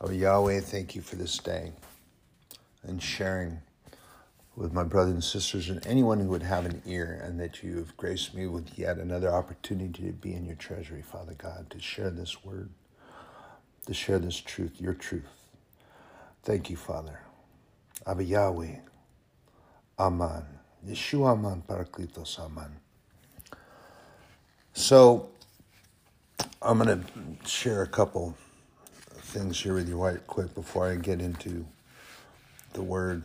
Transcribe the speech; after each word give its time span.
Oh, 0.00 0.10
Yahweh, 0.10 0.60
thank 0.60 0.94
you 0.94 1.02
for 1.02 1.16
this 1.16 1.38
day 1.38 1.72
and 2.84 3.02
sharing 3.02 3.58
with 4.54 4.72
my 4.72 4.84
brothers 4.84 5.14
and 5.14 5.24
sisters 5.24 5.70
and 5.70 5.84
anyone 5.84 6.20
who 6.20 6.28
would 6.28 6.44
have 6.44 6.66
an 6.66 6.80
ear, 6.86 7.20
and 7.24 7.40
that 7.40 7.64
you 7.64 7.78
have 7.78 7.96
graced 7.96 8.32
me 8.32 8.46
with 8.46 8.78
yet 8.78 8.98
another 8.98 9.28
opportunity 9.28 10.04
to 10.06 10.12
be 10.12 10.34
in 10.34 10.46
your 10.46 10.54
treasury, 10.54 11.02
Father 11.02 11.34
God, 11.36 11.68
to 11.70 11.80
share 11.80 12.10
this 12.10 12.44
word, 12.44 12.70
to 13.86 13.94
share 13.94 14.20
this 14.20 14.36
truth, 14.36 14.80
your 14.80 14.94
truth. 14.94 15.24
Thank 16.44 16.70
you, 16.70 16.76
Father. 16.76 17.18
Abba 18.06 18.22
Yahweh, 18.22 18.76
Aman. 19.98 20.44
Yeshua 20.86 21.32
Aman, 21.32 21.64
Parakletos 21.68 22.38
Aman. 22.38 22.76
So, 24.74 25.28
I'm 26.62 26.78
going 26.78 27.02
to 27.02 27.48
share 27.48 27.82
a 27.82 27.88
couple 27.88 28.36
things 29.38 29.60
here 29.60 29.74
with 29.74 29.88
you 29.88 29.96
right 29.96 30.26
quick 30.26 30.52
before 30.52 30.90
I 30.90 30.96
get 30.96 31.20
into 31.20 31.64
the 32.72 32.82
word 32.82 33.22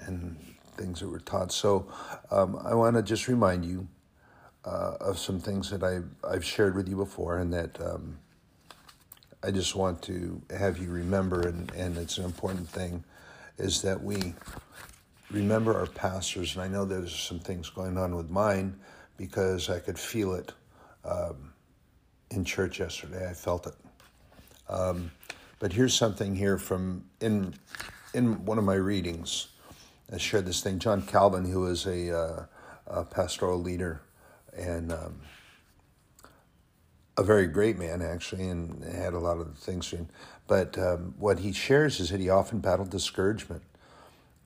and 0.00 0.36
things 0.76 0.98
that 0.98 1.08
were 1.08 1.20
taught. 1.20 1.52
So 1.52 1.86
um, 2.32 2.58
I 2.64 2.74
want 2.74 2.96
to 2.96 3.02
just 3.02 3.28
remind 3.28 3.64
you 3.64 3.86
uh, 4.64 4.96
of 5.00 5.16
some 5.16 5.38
things 5.38 5.70
that 5.70 5.84
I've, 5.84 6.08
I've 6.28 6.44
shared 6.44 6.74
with 6.74 6.88
you 6.88 6.96
before 6.96 7.38
and 7.38 7.52
that 7.52 7.80
um, 7.80 8.18
I 9.44 9.52
just 9.52 9.76
want 9.76 10.02
to 10.02 10.42
have 10.58 10.78
you 10.78 10.90
remember, 10.90 11.46
and, 11.46 11.70
and 11.76 11.96
it's 11.98 12.18
an 12.18 12.24
important 12.24 12.68
thing, 12.68 13.04
is 13.56 13.80
that 13.82 14.02
we 14.02 14.34
remember 15.30 15.78
our 15.78 15.86
pastors. 15.86 16.56
And 16.56 16.64
I 16.64 16.68
know 16.68 16.84
there's 16.84 17.14
some 17.14 17.38
things 17.38 17.70
going 17.70 17.96
on 17.96 18.16
with 18.16 18.28
mine 18.28 18.74
because 19.16 19.70
I 19.70 19.78
could 19.78 20.00
feel 20.00 20.34
it 20.34 20.50
um, 21.04 21.52
in 22.32 22.44
church 22.44 22.80
yesterday. 22.80 23.30
I 23.30 23.34
felt 23.34 23.68
it. 23.68 23.74
Um, 24.68 25.12
but 25.64 25.72
here's 25.72 25.94
something 25.94 26.36
here 26.36 26.58
from 26.58 27.02
in 27.22 27.54
in 28.12 28.44
one 28.44 28.58
of 28.58 28.64
my 28.64 28.74
readings. 28.74 29.48
I 30.12 30.18
shared 30.18 30.44
this 30.44 30.62
thing. 30.62 30.78
John 30.78 31.00
Calvin, 31.00 31.46
who 31.46 31.60
was 31.60 31.86
a, 31.86 32.14
uh, 32.14 32.44
a 32.86 33.04
pastoral 33.06 33.58
leader 33.58 34.02
and 34.54 34.92
um, 34.92 35.22
a 37.16 37.22
very 37.22 37.46
great 37.46 37.78
man, 37.78 38.02
actually, 38.02 38.46
and 38.46 38.84
had 38.84 39.14
a 39.14 39.18
lot 39.18 39.38
of 39.38 39.56
things. 39.56 39.94
But 40.46 40.76
um, 40.76 41.14
what 41.18 41.38
he 41.38 41.52
shares 41.52 41.98
is 41.98 42.10
that 42.10 42.20
he 42.20 42.28
often 42.28 42.58
battled 42.58 42.90
discouragement. 42.90 43.62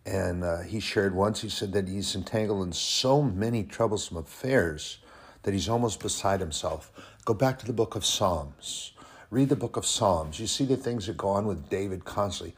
And 0.07 0.45
uh, 0.45 0.61
he 0.61 0.79
shared 0.79 1.17
once, 1.17 1.41
he 1.41 1.49
said 1.49 1.73
that 1.73 1.89
he's 1.89 2.15
entangled 2.15 2.65
in 2.65 2.73
so 2.73 3.23
many 3.23 3.65
troublesome 3.65 4.19
affairs 4.19 4.99
that 5.43 5.53
he's 5.53 5.69
almost 5.69 5.99
beside 5.99 6.39
himself. 6.39 6.93
Go 7.25 7.35
back 7.35 7.59
to 7.59 7.67
the 7.67 7.73
book 7.73 7.97
of 7.97 8.07
Psalms. 8.07 8.93
Read 9.31 9.51
the 9.51 9.57
book 9.57 9.77
of 9.77 9.85
Psalms. 9.85 10.41
You 10.41 10.47
see 10.47 10.65
the 10.65 10.77
things 10.77 11.07
that 11.07 11.19
go 11.19 11.29
on 11.29 11.47
with 11.47 11.69
David 11.69 12.07
constantly. 12.07 12.57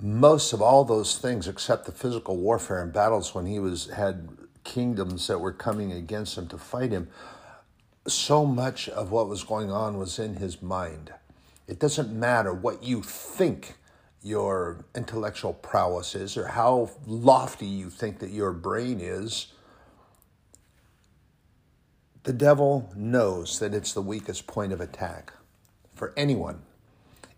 Most 0.00 0.52
of 0.52 0.60
all 0.60 0.84
those 0.84 1.16
things, 1.16 1.46
except 1.46 1.86
the 1.86 1.92
physical 1.92 2.36
warfare 2.36 2.82
and 2.82 2.92
battles 2.92 3.32
when 3.32 3.46
he 3.46 3.60
was 3.60 3.88
had 3.90 4.28
kingdoms 4.64 5.28
that 5.28 5.38
were 5.38 5.52
coming 5.52 5.92
against 5.92 6.36
him 6.36 6.48
to 6.48 6.58
fight 6.58 6.90
him, 6.90 7.08
so 8.08 8.44
much 8.44 8.88
of 8.88 9.12
what 9.12 9.28
was 9.28 9.44
going 9.44 9.70
on 9.70 9.98
was 9.98 10.18
in 10.18 10.34
his 10.34 10.60
mind. 10.60 11.12
It 11.68 11.78
doesn't 11.78 12.12
matter 12.12 12.52
what 12.52 12.82
you 12.82 13.00
think 13.02 13.74
your 14.20 14.84
intellectual 14.96 15.52
prowess 15.52 16.16
is 16.16 16.36
or 16.36 16.48
how 16.48 16.90
lofty 17.06 17.66
you 17.66 17.88
think 17.88 18.18
that 18.18 18.30
your 18.30 18.52
brain 18.52 18.98
is. 19.00 19.52
The 22.24 22.32
devil 22.32 22.92
knows 22.96 23.60
that 23.60 23.74
it's 23.74 23.92
the 23.92 24.02
weakest 24.02 24.48
point 24.48 24.72
of 24.72 24.80
attack 24.80 25.32
for 26.02 26.12
anyone, 26.16 26.60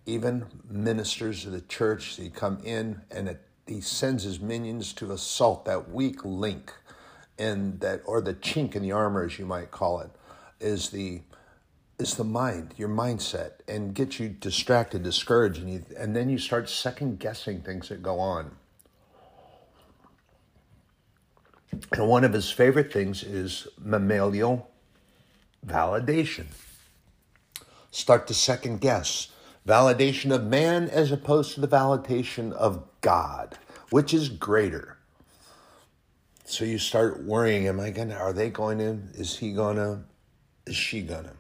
even 0.07 0.47
ministers 0.71 1.45
of 1.45 1.53
the 1.53 1.61
church. 1.61 2.17
He 2.17 2.31
come 2.31 2.59
in 2.65 3.03
and 3.11 3.29
it, 3.29 3.43
he 3.67 3.83
sends 3.83 4.23
his 4.23 4.41
minions 4.41 4.95
to 4.95 5.13
assault 5.13 5.67
that 5.67 5.91
weak 5.91 6.25
link 6.25 6.73
in 7.37 7.79
that, 7.81 8.01
or 8.07 8.23
the 8.23 8.33
chink 8.33 8.75
in 8.75 8.81
the 8.81 8.91
armor, 8.91 9.23
as 9.23 9.39
you 9.39 9.45
might 9.45 9.71
call 9.71 10.01
it, 10.01 10.09
is 10.61 10.89
the 10.89 11.21
is 11.99 12.15
the 12.15 12.25
mind, 12.25 12.73
your 12.79 12.89
mindset, 12.89 13.51
and 13.69 13.95
get 13.95 14.19
you 14.19 14.31
distracted, 14.31 15.03
discouraged, 15.03 15.61
and, 15.61 15.71
you, 15.71 15.85
and 15.99 16.17
then 16.17 16.31
you 16.31 16.39
start 16.39 16.71
second 16.71 17.19
guessing 17.19 17.61
things 17.61 17.91
that 17.91 18.03
go 18.03 18.19
on. 18.19 18.51
And 21.93 22.09
one 22.09 22.25
of 22.25 22.33
his 22.33 22.51
favorite 22.51 22.91
things 22.91 23.23
is 23.25 23.69
mammalian 23.79 24.63
validation 25.67 26.47
start 27.95 28.27
to 28.27 28.35
second 28.35 28.81
guess 28.81 29.29
validation 29.67 30.35
of 30.35 30.45
man 30.45 30.89
as 30.91 31.13
opposed 31.13 31.55
to 31.55 31.61
the 31.61 31.69
validation 31.69 32.53
of 32.53 32.83
God, 33.01 33.57
which 33.91 34.13
is 34.13 34.29
greater. 34.29 34.99
So 36.45 36.65
you 36.65 36.79
start 36.79 37.23
worrying, 37.23 37.69
am 37.69 37.81
I 37.81 37.91
gonna, 37.91 38.17
are 38.17 38.33
they 38.33 38.51
going 38.51 38.79
to, 38.79 38.99
is 39.19 39.37
he 39.37 39.53
gonna, 39.53 40.05
is 40.67 40.77
she 40.77 41.03
gonna? 41.03 41.33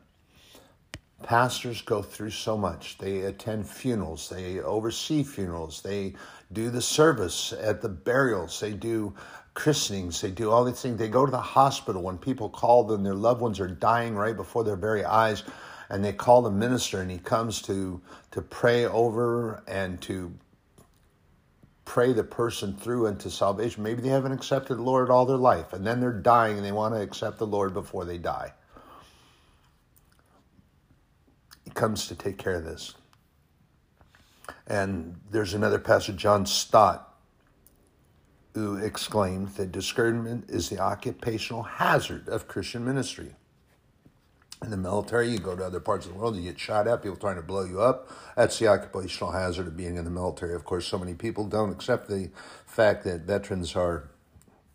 Pastors 1.22 1.82
go 1.82 2.02
through 2.02 2.30
so 2.30 2.56
much. 2.56 2.98
They 2.98 3.22
attend 3.22 3.68
funerals, 3.68 4.28
they 4.28 4.60
oversee 4.60 5.22
funerals, 5.22 5.82
they 5.82 6.14
do 6.52 6.70
the 6.70 6.82
service 6.82 7.52
at 7.52 7.82
the 7.82 7.88
burials, 7.88 8.60
they 8.60 8.72
do 8.72 9.14
christenings, 9.54 10.20
they 10.20 10.30
do 10.30 10.50
all 10.50 10.64
these 10.64 10.80
things. 10.80 10.98
They 10.98 11.08
go 11.08 11.26
to 11.26 11.30
the 11.32 11.38
hospital 11.38 12.02
when 12.02 12.16
people 12.16 12.48
call 12.48 12.84
them, 12.84 13.02
their 13.02 13.14
loved 13.14 13.40
ones 13.40 13.58
are 13.60 13.68
dying 13.68 14.14
right 14.14 14.36
before 14.36 14.64
their 14.64 14.76
very 14.76 15.04
eyes 15.04 15.42
and 15.88 16.04
they 16.04 16.12
call 16.12 16.42
the 16.42 16.50
minister 16.50 17.00
and 17.00 17.10
he 17.10 17.18
comes 17.18 17.62
to 17.62 18.00
to 18.30 18.42
pray 18.42 18.84
over 18.86 19.62
and 19.66 20.00
to 20.02 20.32
pray 21.84 22.12
the 22.12 22.24
person 22.24 22.74
through 22.76 23.06
into 23.06 23.30
salvation. 23.30 23.82
Maybe 23.82 24.02
they 24.02 24.08
haven't 24.08 24.32
accepted 24.32 24.76
the 24.76 24.82
lord 24.82 25.10
all 25.10 25.26
their 25.26 25.36
life 25.36 25.72
and 25.72 25.86
then 25.86 26.00
they're 26.00 26.12
dying 26.12 26.56
and 26.56 26.64
they 26.64 26.72
want 26.72 26.94
to 26.94 27.00
accept 27.00 27.38
the 27.38 27.46
lord 27.46 27.74
before 27.74 28.04
they 28.04 28.18
die. 28.18 28.52
He 31.64 31.70
comes 31.70 32.08
to 32.08 32.14
take 32.14 32.38
care 32.38 32.54
of 32.54 32.64
this. 32.64 32.94
And 34.66 35.20
there's 35.30 35.54
another 35.54 35.78
pastor 35.78 36.12
john 36.12 36.46
stott 36.46 37.10
who 38.54 38.76
exclaimed 38.76 39.48
that 39.56 39.72
discouragement 39.72 40.48
is 40.48 40.68
the 40.68 40.78
occupational 40.78 41.62
hazard 41.62 42.28
of 42.28 42.46
christian 42.46 42.84
ministry 42.84 43.34
in 44.64 44.70
the 44.70 44.76
military, 44.76 45.30
you 45.30 45.38
go 45.38 45.54
to 45.54 45.64
other 45.64 45.80
parts 45.80 46.06
of 46.06 46.12
the 46.12 46.18
world, 46.18 46.36
you 46.36 46.42
get 46.42 46.58
shot 46.58 46.88
at, 46.88 47.02
people 47.02 47.16
trying 47.16 47.36
to 47.36 47.42
blow 47.42 47.64
you 47.64 47.80
up. 47.80 48.08
That's 48.36 48.58
the 48.58 48.68
occupational 48.68 49.32
hazard 49.32 49.66
of 49.66 49.76
being 49.76 49.96
in 49.96 50.04
the 50.04 50.10
military. 50.10 50.54
Of 50.54 50.64
course, 50.64 50.86
so 50.86 50.98
many 50.98 51.14
people 51.14 51.46
don't 51.46 51.70
accept 51.70 52.08
the 52.08 52.30
fact 52.66 53.04
that 53.04 53.22
veterans 53.22 53.76
are, 53.76 54.08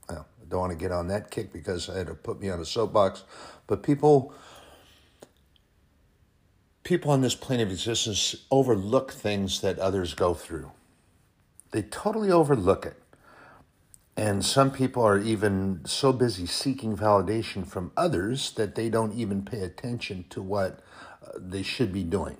well, 0.07 0.28
I 0.41 0.45
don't 0.47 0.59
want 0.59 0.72
to 0.72 0.78
get 0.78 0.91
on 0.91 1.07
that 1.07 1.31
kick 1.31 1.51
because 1.51 1.89
I 1.89 1.97
had 1.97 2.07
to 2.07 2.16
put 2.16 2.39
me 2.39 2.49
on 2.49 2.59
a 2.59 2.66
soapbox, 2.66 3.23
but 3.67 3.83
people 3.83 4.33
people 6.83 7.11
on 7.11 7.22
this 7.22 7.35
plane 7.35 7.59
of 7.59 7.69
existence 7.69 8.35
overlook 8.49 9.11
things 9.11 9.61
that 9.61 9.78
others 9.78 10.16
go 10.16 10.33
through. 10.33 10.72
They 11.72 11.83
totally 11.83 12.31
overlook 12.31 12.85
it. 12.85 12.98
And 14.19 14.44
some 14.44 14.69
people 14.69 15.02
are 15.03 15.18
even 15.18 15.80
so 15.85 16.12
busy 16.12 16.46
seeking 16.46 16.97
validation 16.97 17.66
from 17.66 17.94
others 17.96 18.52
that 18.56 18.75
they 18.75 18.90
don't 18.90 19.13
even 19.13 19.46
pay 19.46 19.62
attention 19.62 20.25
to 20.31 20.41
what 20.41 20.81
uh, 21.25 21.30
they 21.38 21.63
should 21.63 21.94
be 21.94 22.03
doing. 22.03 22.35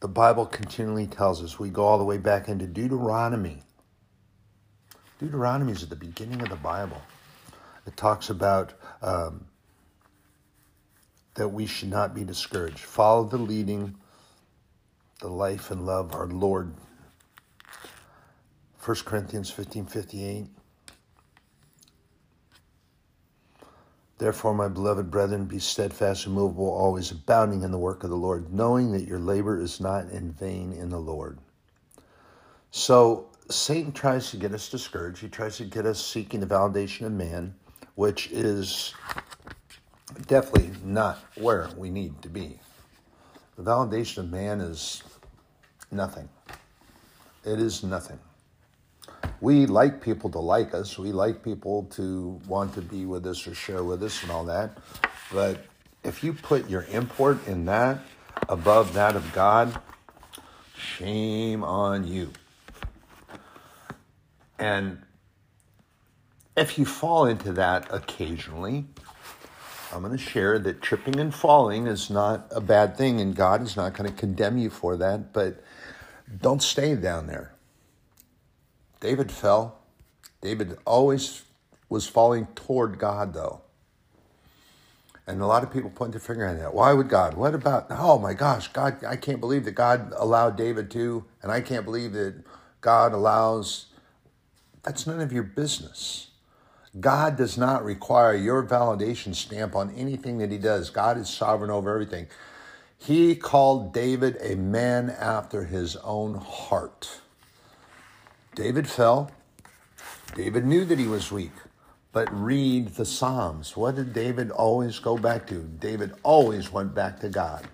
The 0.00 0.08
Bible 0.08 0.46
continually 0.46 1.06
tells 1.06 1.44
us, 1.44 1.58
we 1.58 1.68
go 1.68 1.84
all 1.84 1.98
the 1.98 2.04
way 2.04 2.16
back 2.16 2.48
into 2.48 2.66
Deuteronomy. 2.66 3.58
Deuteronomy 5.18 5.72
is 5.72 5.82
at 5.82 5.90
the 5.90 5.96
beginning 5.96 6.40
of 6.40 6.48
the 6.48 6.56
Bible. 6.56 7.02
It 7.86 7.98
talks 7.98 8.30
about 8.30 8.72
um, 9.02 9.44
that 11.34 11.48
we 11.48 11.66
should 11.66 11.90
not 11.90 12.14
be 12.14 12.24
discouraged. 12.24 12.78
Follow 12.78 13.24
the 13.24 13.36
leading, 13.36 13.96
the 15.20 15.28
life 15.28 15.70
and 15.70 15.84
love 15.84 16.14
our 16.14 16.28
Lord 16.28 16.72
1 18.84 18.96
Corinthians 19.04 19.50
15 19.50 19.84
58. 19.84 20.46
Therefore, 24.16 24.54
my 24.54 24.68
beloved 24.68 25.10
brethren, 25.10 25.44
be 25.44 25.58
steadfast, 25.58 26.26
immovable, 26.26 26.68
always 26.68 27.10
abounding 27.10 27.62
in 27.62 27.70
the 27.70 27.78
work 27.78 28.04
of 28.04 28.10
the 28.10 28.16
Lord, 28.16 28.52
knowing 28.52 28.92
that 28.92 29.06
your 29.06 29.18
labor 29.18 29.60
is 29.60 29.80
not 29.80 30.10
in 30.10 30.32
vain 30.32 30.72
in 30.72 30.88
the 30.88 30.98
Lord. 30.98 31.38
So, 32.70 33.28
Satan 33.50 33.92
tries 33.92 34.30
to 34.30 34.36
get 34.36 34.52
us 34.52 34.68
discouraged. 34.68 35.20
He 35.20 35.28
tries 35.28 35.56
to 35.58 35.64
get 35.64 35.84
us 35.84 36.04
seeking 36.04 36.40
the 36.40 36.46
validation 36.46 37.06
of 37.06 37.12
man, 37.12 37.54
which 37.96 38.30
is 38.30 38.94
definitely 40.26 40.72
not 40.84 41.18
where 41.36 41.68
we 41.76 41.90
need 41.90 42.20
to 42.22 42.28
be. 42.28 42.58
The 43.56 43.62
validation 43.62 44.18
of 44.18 44.30
man 44.30 44.60
is 44.60 45.02
nothing. 45.90 46.28
It 47.44 47.58
is 47.58 47.82
nothing 47.82 48.18
we 49.40 49.66
like 49.66 50.02
people 50.02 50.30
to 50.30 50.38
like 50.38 50.74
us. 50.74 50.98
We 50.98 51.12
like 51.12 51.42
people 51.42 51.84
to 51.92 52.40
want 52.46 52.74
to 52.74 52.82
be 52.82 53.06
with 53.06 53.26
us 53.26 53.46
or 53.46 53.54
share 53.54 53.82
with 53.84 54.02
us 54.02 54.22
and 54.22 54.30
all 54.30 54.44
that. 54.44 54.76
But 55.32 55.64
if 56.04 56.22
you 56.22 56.32
put 56.32 56.68
your 56.68 56.84
import 56.90 57.46
in 57.46 57.64
that, 57.66 58.00
above 58.48 58.92
that 58.94 59.16
of 59.16 59.32
God, 59.32 59.80
shame 60.76 61.64
on 61.64 62.06
you. 62.06 62.30
And 64.58 65.02
if 66.56 66.78
you 66.78 66.84
fall 66.84 67.26
into 67.26 67.52
that 67.52 67.86
occasionally, 67.90 68.84
I'm 69.92 70.02
going 70.02 70.16
to 70.16 70.22
share 70.22 70.58
that 70.58 70.82
tripping 70.82 71.18
and 71.18 71.34
falling 71.34 71.86
is 71.86 72.10
not 72.10 72.46
a 72.50 72.60
bad 72.60 72.96
thing, 72.96 73.20
and 73.20 73.34
God 73.34 73.62
is 73.62 73.76
not 73.76 73.94
going 73.94 74.08
to 74.08 74.14
condemn 74.14 74.58
you 74.58 74.70
for 74.70 74.96
that, 74.98 75.32
but 75.32 75.62
don't 76.40 76.62
stay 76.62 76.94
down 76.94 77.26
there. 77.26 77.54
David 79.00 79.32
fell. 79.32 79.78
David 80.40 80.78
always 80.86 81.42
was 81.88 82.06
falling 82.06 82.46
toward 82.54 82.98
God, 82.98 83.34
though. 83.34 83.62
And 85.26 85.40
a 85.40 85.46
lot 85.46 85.62
of 85.62 85.72
people 85.72 85.90
point 85.90 86.12
their 86.12 86.20
finger 86.20 86.44
at 86.44 86.58
that. 86.58 86.74
Why 86.74 86.92
would 86.92 87.08
God? 87.08 87.34
What 87.34 87.54
about, 87.54 87.86
oh 87.90 88.18
my 88.18 88.34
gosh, 88.34 88.68
God, 88.68 89.04
I 89.04 89.16
can't 89.16 89.40
believe 89.40 89.64
that 89.64 89.72
God 89.72 90.12
allowed 90.16 90.56
David 90.56 90.90
to, 90.92 91.24
and 91.42 91.52
I 91.52 91.60
can't 91.60 91.84
believe 91.84 92.12
that 92.14 92.42
God 92.80 93.12
allows. 93.12 93.86
That's 94.82 95.06
none 95.06 95.20
of 95.20 95.32
your 95.32 95.42
business. 95.42 96.28
God 96.98 97.36
does 97.36 97.56
not 97.56 97.84
require 97.84 98.34
your 98.34 98.64
validation 98.64 99.34
stamp 99.34 99.76
on 99.76 99.94
anything 99.94 100.38
that 100.38 100.50
he 100.50 100.58
does. 100.58 100.90
God 100.90 101.16
is 101.16 101.28
sovereign 101.28 101.70
over 101.70 101.92
everything. 101.92 102.26
He 102.98 103.36
called 103.36 103.94
David 103.94 104.36
a 104.40 104.56
man 104.56 105.10
after 105.10 105.64
his 105.64 105.96
own 105.96 106.34
heart. 106.34 107.20
David 108.54 108.88
fell. 108.88 109.30
David 110.34 110.64
knew 110.64 110.84
that 110.84 110.98
he 110.98 111.06
was 111.06 111.30
weak. 111.30 111.52
But 112.12 112.28
read 112.32 112.88
the 112.88 113.04
Psalms. 113.04 113.76
What 113.76 113.94
did 113.94 114.12
David 114.12 114.50
always 114.50 114.98
go 114.98 115.16
back 115.16 115.46
to? 115.48 115.62
David 115.78 116.12
always 116.24 116.72
went 116.72 116.94
back 116.94 117.20
to 117.20 117.28
God. 117.28 117.68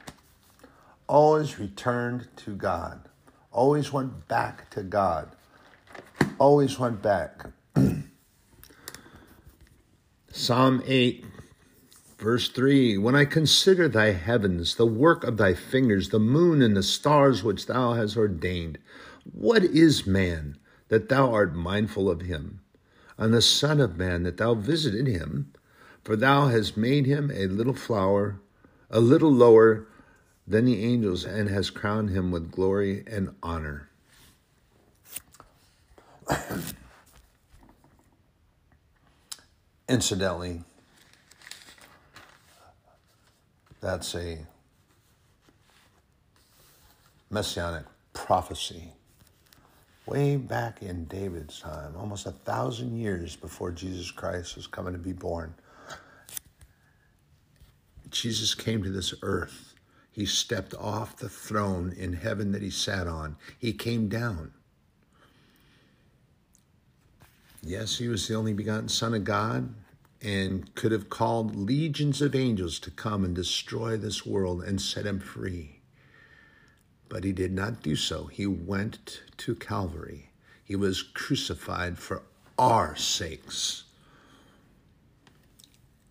Always 1.07 1.59
returned 1.59 2.29
to 2.37 2.55
God. 2.55 3.09
Always 3.51 3.93
went 3.93 4.29
back 4.29 4.69
to 4.71 4.83
God. 4.83 5.31
Always 6.39 6.79
went 6.79 7.01
back. 7.01 7.47
Psalm 10.31 10.83
8, 10.85 11.25
verse 12.19 12.51
3 12.51 12.99
When 12.99 13.15
I 13.15 13.25
consider 13.25 13.89
thy 13.89 14.13
heavens, 14.13 14.75
the 14.75 14.85
work 14.85 15.25
of 15.25 15.39
thy 15.39 15.55
fingers, 15.55 16.11
the 16.11 16.19
moon 16.19 16.61
and 16.61 16.77
the 16.77 16.83
stars 16.83 17.43
which 17.43 17.65
thou 17.65 17.95
hast 17.95 18.19
ordained, 18.19 18.77
what 19.33 19.65
is 19.65 20.07
man 20.07 20.59
that 20.89 21.09
thou 21.09 21.33
art 21.33 21.55
mindful 21.55 22.11
of 22.11 22.23
him? 22.23 22.61
And 23.19 23.33
the 23.33 23.43
Son 23.43 23.81
of 23.81 23.97
Man 23.97 24.25
that 24.25 24.37
thou 24.37 24.55
visited 24.55 25.07
him? 25.07 25.53
For 26.05 26.15
thou 26.17 26.47
hast 26.49 26.77
made 26.77 27.07
him 27.07 27.33
a 27.35 27.47
little 27.47 27.75
flower, 27.75 28.39
a 28.91 29.01
little 29.01 29.33
lower 29.33 29.89
than 30.47 30.65
the 30.67 30.85
angels, 30.85 31.25
and 31.25 31.49
hast 31.49 31.75
crowned 31.75 32.11
him 32.11 32.31
with 32.31 32.53
glory 32.53 33.03
and 33.09 33.35
honor. 33.43 33.89
Incidentally, 39.89 40.63
that's 43.81 44.15
a 44.15 44.47
messianic 47.31 47.85
prophecy 48.13 48.96
way 50.07 50.37
back 50.37 50.83
in 50.83 51.05
David's 51.07 51.61
time, 51.61 51.95
almost 51.97 52.27
a 52.27 52.33
thousand 52.33 52.97
years 52.97 53.37
before 53.37 53.73
Jesus 53.73 54.11
Christ 54.11 54.57
was 54.57 54.67
coming 54.67 54.93
to 54.93 54.99
be 54.99 55.13
born. 55.13 55.55
Jesus 58.11 58.55
came 58.55 58.83
to 58.83 58.91
this 58.91 59.13
earth. 59.23 59.75
He 60.13 60.25
stepped 60.25 60.75
off 60.75 61.17
the 61.17 61.29
throne 61.29 61.93
in 61.97 62.15
heaven 62.15 62.53
that 62.53 62.63
he 62.63 62.71
sat 62.71 63.07
on. 63.07 63.37
He 63.59 63.73
came 63.73 64.09
down. 64.09 64.53
Yes, 67.63 67.99
he 67.99 68.09
was 68.09 68.29
the 68.29 68.35
only 68.35 68.53
begotten 68.53 68.89
Son 68.89 69.13
of 69.13 69.25
God 69.25 69.75
and 70.23 70.75
could 70.75 70.93
have 70.93 71.11
called 71.11 71.55
legions 71.57 72.23
of 72.23 72.35
angels 72.35 72.79
to 72.81 72.91
come 72.91 73.25
and 73.25 73.35
destroy 73.35 73.97
this 73.97 74.25
world 74.25 74.63
and 74.63 74.81
set 74.81 75.05
him 75.05 75.21
free. 75.21 75.76
But 77.09 77.25
he 77.25 77.33
did 77.33 77.53
not 77.53 77.83
do 77.83 77.97
so. 77.97 78.27
He 78.27 78.47
went 78.47 79.23
to 79.39 79.55
Calvary. 79.55 80.31
He 80.65 80.75
was 80.75 81.03
crucified 81.03 81.99
for 81.99 82.23
our 82.59 82.97
sakes. 82.97 83.85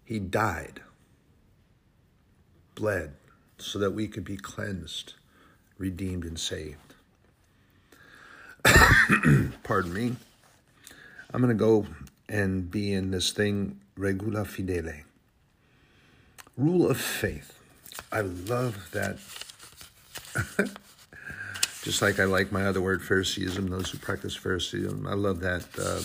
He 0.06 0.20
died, 0.20 0.82
bled, 2.76 3.16
so 3.58 3.80
that 3.80 3.92
we 3.92 4.08
could 4.08 4.24
be 4.24 4.38
cleansed, 4.38 5.16
redeemed, 5.78 6.24
and 6.24 6.40
saved. 6.40 6.94
Pardon 9.64 9.94
me. 9.94 10.16
I'm 11.34 11.42
going 11.42 11.50
to 11.50 11.56
go 11.56 11.88
and 12.30 12.70
be 12.70 12.94
in 12.94 13.12
this 13.12 13.32
thing, 13.32 13.80
regula 13.98 14.46
fidele. 14.46 15.04
Rule 16.58 16.90
of 16.90 16.98
faith. 16.98 17.60
I 18.12 18.22
love 18.22 18.92
that. 18.92 19.18
Just 21.86 22.02
like 22.02 22.20
I 22.20 22.24
like 22.24 22.52
my 22.52 22.66
other 22.66 22.82
word, 22.82 23.04
Phariseeism, 23.04 23.70
those 23.70 23.92
who 23.92 24.00
practice 24.00 24.36
Phariseeism. 24.36 25.06
I 25.06 25.14
love 25.14 25.40
that 25.42 25.68
um, 25.78 26.04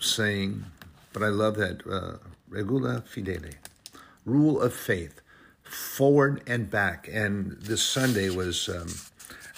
saying, 0.00 0.64
but 1.12 1.22
I 1.22 1.28
love 1.28 1.56
that 1.56 1.86
uh, 1.86 2.16
regula 2.48 3.02
fidele. 3.02 3.52
Rule 4.24 4.58
of 4.62 4.72
faith, 4.72 5.20
forward 5.62 6.42
and 6.46 6.70
back. 6.70 7.06
And 7.12 7.58
this 7.60 7.82
Sunday 7.82 8.30
was, 8.30 8.66
um, 8.70 8.86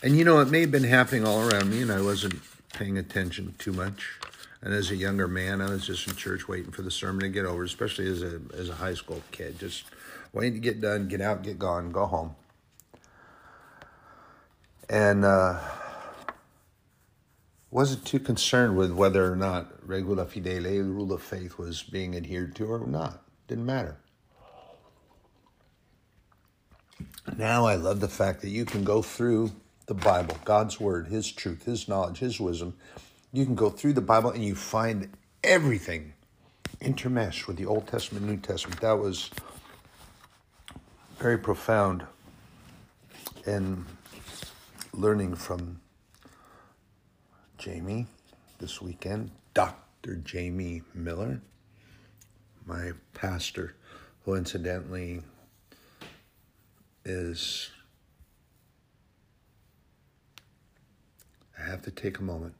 and 0.02 0.16
you 0.16 0.24
know, 0.24 0.40
it 0.40 0.50
may 0.50 0.62
have 0.62 0.72
been 0.72 0.82
happening 0.82 1.24
all 1.24 1.48
around 1.48 1.70
me, 1.70 1.80
and 1.80 1.92
I 1.92 2.00
wasn't 2.00 2.40
paying 2.74 2.98
attention 2.98 3.54
too 3.58 3.72
much. 3.72 4.18
And 4.62 4.74
as 4.74 4.90
a 4.90 4.96
younger 4.96 5.28
man, 5.28 5.60
I 5.60 5.70
was 5.70 5.86
just 5.86 6.08
in 6.08 6.16
church 6.16 6.48
waiting 6.48 6.72
for 6.72 6.82
the 6.82 6.90
sermon 6.90 7.20
to 7.20 7.28
get 7.28 7.44
over, 7.44 7.62
especially 7.62 8.10
as 8.10 8.20
a 8.20 8.40
as 8.52 8.68
a 8.68 8.74
high 8.74 8.94
school 8.94 9.22
kid, 9.30 9.60
just 9.60 9.84
waiting 10.32 10.54
to 10.54 10.58
get 10.58 10.80
done, 10.80 11.06
get 11.06 11.20
out, 11.20 11.44
get 11.44 11.56
gone, 11.56 11.92
go 11.92 12.04
home. 12.06 12.34
And 14.88 15.24
uh, 15.24 15.58
wasn't 17.70 18.04
too 18.04 18.20
concerned 18.20 18.76
with 18.76 18.92
whether 18.92 19.32
or 19.32 19.36
not 19.36 19.72
regula 19.86 20.26
fidele, 20.26 20.62
the 20.62 20.82
rule 20.82 21.12
of 21.12 21.22
faith, 21.22 21.58
was 21.58 21.82
being 21.82 22.14
adhered 22.14 22.54
to 22.56 22.66
or 22.66 22.86
not. 22.86 23.22
Didn't 23.48 23.66
matter. 23.66 23.96
Now 27.36 27.64
I 27.64 27.76
love 27.76 28.00
the 28.00 28.08
fact 28.08 28.42
that 28.42 28.50
you 28.50 28.64
can 28.64 28.84
go 28.84 29.00
through 29.00 29.52
the 29.86 29.94
Bible, 29.94 30.36
God's 30.44 30.78
Word, 30.78 31.08
His 31.08 31.30
truth, 31.30 31.64
His 31.64 31.88
knowledge, 31.88 32.18
His 32.18 32.38
wisdom. 32.38 32.74
You 33.32 33.46
can 33.46 33.54
go 33.54 33.70
through 33.70 33.94
the 33.94 34.00
Bible 34.02 34.30
and 34.30 34.44
you 34.44 34.54
find 34.54 35.08
everything 35.42 36.12
intermeshed 36.80 37.46
with 37.46 37.56
the 37.56 37.66
Old 37.66 37.86
Testament, 37.86 38.26
New 38.26 38.36
Testament. 38.36 38.80
That 38.80 38.98
was 38.98 39.30
very 41.18 41.38
profound 41.38 42.04
in 43.46 43.86
learning 44.94 45.34
from 45.34 45.80
Jamie 47.56 48.06
this 48.58 48.82
weekend, 48.82 49.30
Dr. 49.54 50.16
Jamie 50.16 50.82
Miller, 50.94 51.40
my 52.66 52.92
pastor, 53.14 53.74
who 54.24 54.34
incidentally 54.34 55.22
is 57.04 57.70
I 61.58 61.64
have 61.68 61.82
to 61.82 61.90
take 61.90 62.18
a 62.18 62.22
moment. 62.22 62.54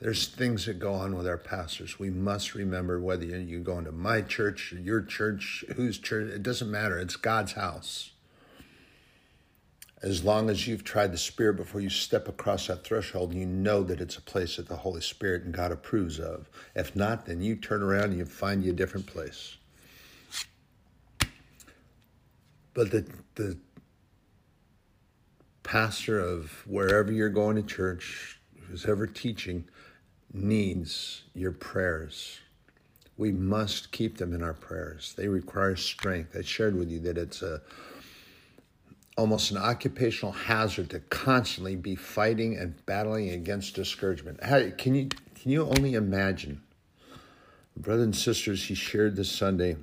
There's 0.00 0.28
things 0.28 0.66
that 0.66 0.78
go 0.78 0.92
on 0.92 1.16
with 1.16 1.26
our 1.26 1.38
pastors. 1.38 1.98
We 1.98 2.10
must 2.10 2.54
remember 2.54 3.00
whether 3.00 3.24
you 3.24 3.60
go 3.60 3.78
into 3.78 3.92
my 3.92 4.22
church, 4.22 4.72
your 4.72 5.00
church, 5.00 5.64
whose 5.76 5.98
church, 5.98 6.30
it 6.30 6.42
doesn't 6.42 6.70
matter. 6.70 6.98
It's 6.98 7.16
God's 7.16 7.52
house. 7.52 8.10
As 10.02 10.22
long 10.22 10.50
as 10.50 10.66
you've 10.66 10.84
tried 10.84 11.12
the 11.12 11.18
Spirit 11.18 11.56
before 11.56 11.80
you 11.80 11.88
step 11.88 12.28
across 12.28 12.66
that 12.66 12.84
threshold, 12.84 13.32
you 13.32 13.46
know 13.46 13.82
that 13.84 14.00
it's 14.00 14.16
a 14.16 14.22
place 14.22 14.56
that 14.56 14.68
the 14.68 14.76
Holy 14.76 15.00
Spirit 15.00 15.44
and 15.44 15.54
God 15.54 15.72
approves 15.72 16.20
of. 16.20 16.50
If 16.74 16.94
not, 16.94 17.26
then 17.26 17.40
you 17.40 17.56
turn 17.56 17.82
around 17.82 18.04
and 18.10 18.18
you 18.18 18.26
find 18.26 18.62
you 18.62 18.72
a 18.72 18.74
different 18.74 19.06
place. 19.06 19.56
But 22.74 22.90
the 22.90 23.06
the 23.36 23.56
pastor 25.62 26.20
of 26.20 26.64
wherever 26.66 27.10
you're 27.10 27.28
going 27.28 27.56
to 27.56 27.62
church, 27.62 28.38
who's 28.68 28.84
ever 28.84 29.06
teaching, 29.06 29.64
needs 30.32 31.22
your 31.34 31.52
prayers. 31.52 32.40
We 33.16 33.32
must 33.32 33.92
keep 33.92 34.18
them 34.18 34.34
in 34.34 34.42
our 34.42 34.54
prayers. 34.54 35.14
They 35.16 35.28
require 35.28 35.76
strength. 35.76 36.36
I 36.36 36.42
shared 36.42 36.76
with 36.76 36.90
you 36.90 36.98
that 37.00 37.16
it's 37.16 37.42
a 37.42 37.62
almost 39.16 39.50
an 39.50 39.56
occupational 39.58 40.32
hazard 40.32 40.90
to 40.90 41.00
constantly 41.00 41.76
be 41.76 41.94
fighting 41.94 42.56
and 42.56 42.84
battling 42.86 43.30
against 43.30 43.74
discouragement. 43.74 44.42
How, 44.42 44.70
can 44.70 44.94
you 44.94 45.08
can 45.34 45.50
you 45.50 45.64
only 45.64 45.94
imagine? 45.94 46.62
Brothers 47.76 48.04
and 48.04 48.16
sisters, 48.16 48.64
he 48.64 48.74
shared 48.74 49.16
this 49.16 49.30
Sunday 49.30 49.76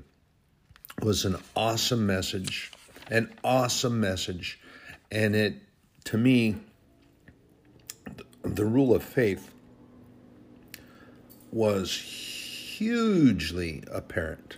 was 1.02 1.26
an 1.26 1.38
awesome 1.56 2.06
message 2.06 2.72
an 3.12 3.30
awesome 3.44 4.00
message. 4.00 4.60
And 5.12 5.36
it, 5.36 5.56
to 6.06 6.18
me, 6.18 6.56
the 8.44 8.66
rule 8.66 8.96
of 8.96 9.04
faith 9.04 9.54
was 11.52 11.96
hugely 11.96 13.84
apparent 13.92 14.58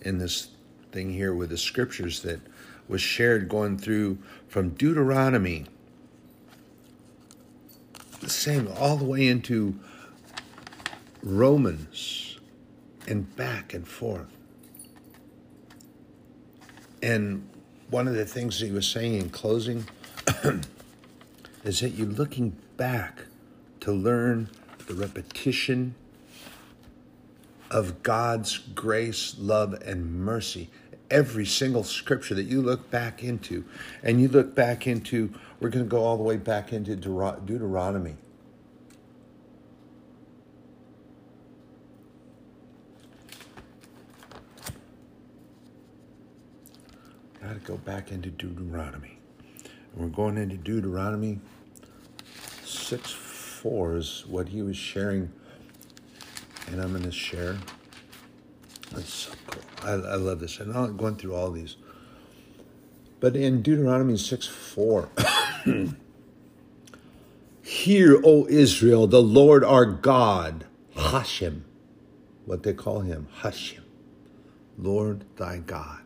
in 0.00 0.18
this 0.18 0.48
thing 0.92 1.12
here 1.12 1.34
with 1.34 1.50
the 1.50 1.58
scriptures 1.58 2.22
that 2.22 2.40
was 2.88 3.00
shared 3.00 3.48
going 3.48 3.78
through 3.78 4.18
from 4.48 4.70
Deuteronomy, 4.70 5.66
saying 8.26 8.68
all 8.78 8.96
the 8.96 9.04
way 9.04 9.26
into 9.26 9.78
Romans 11.22 12.38
and 13.06 13.34
back 13.36 13.74
and 13.74 13.86
forth. 13.86 14.26
And 17.02 17.48
one 17.90 18.06
of 18.06 18.14
the 18.14 18.24
things 18.24 18.60
he 18.60 18.70
was 18.70 18.86
saying 18.86 19.14
in 19.14 19.30
closing 19.30 19.84
is 21.64 21.80
that 21.80 21.90
you're 21.90 22.06
looking 22.06 22.56
back 22.76 23.26
to 23.80 23.92
learn 23.92 24.48
the 24.86 24.94
repetition 24.94 25.94
of 27.70 28.02
God's 28.02 28.58
grace, 28.58 29.34
love, 29.38 29.74
and 29.84 30.20
mercy. 30.20 30.70
Every 31.12 31.44
single 31.44 31.84
scripture 31.84 32.34
that 32.34 32.44
you 32.44 32.62
look 32.62 32.90
back 32.90 33.22
into, 33.22 33.64
and 34.02 34.18
you 34.18 34.28
look 34.28 34.54
back 34.54 34.86
into, 34.86 35.32
we're 35.60 35.68
going 35.68 35.84
to 35.84 35.88
go 35.88 36.02
all 36.02 36.16
the 36.16 36.22
way 36.22 36.38
back 36.38 36.72
into 36.72 36.96
Deuteronomy. 36.96 38.16
Got 47.42 47.52
to 47.52 47.60
go 47.60 47.76
back 47.76 48.10
into 48.10 48.30
Deuteronomy. 48.30 49.18
And 49.92 50.02
we're 50.02 50.08
going 50.08 50.38
into 50.38 50.56
Deuteronomy 50.56 51.40
6 52.64 53.12
4 53.12 53.96
is 53.96 54.24
what 54.26 54.48
he 54.48 54.62
was 54.62 54.76
sharing 54.76 55.30
and 56.68 56.80
I'm 56.80 56.92
going 56.92 57.02
to 57.02 57.12
share. 57.12 57.58
That's 58.94 59.12
so 59.12 59.32
cool. 59.46 59.62
I, 59.82 59.92
I 59.92 60.14
love 60.16 60.40
this. 60.40 60.58
And 60.60 60.76
I'm 60.76 60.96
going 60.96 61.16
through 61.16 61.34
all 61.34 61.50
these. 61.50 61.76
But 63.20 63.36
in 63.36 63.62
Deuteronomy 63.62 64.18
6 64.18 64.46
4, 64.46 65.08
Hear, 67.62 68.20
O 68.24 68.46
Israel, 68.48 69.06
the 69.06 69.22
Lord 69.22 69.64
our 69.64 69.86
God, 69.86 70.66
Hashem, 70.96 71.64
what 72.44 72.64
they 72.64 72.74
call 72.74 73.00
him, 73.00 73.28
Hashem, 73.42 73.84
Lord 74.76 75.24
thy 75.36 75.58
God. 75.58 76.00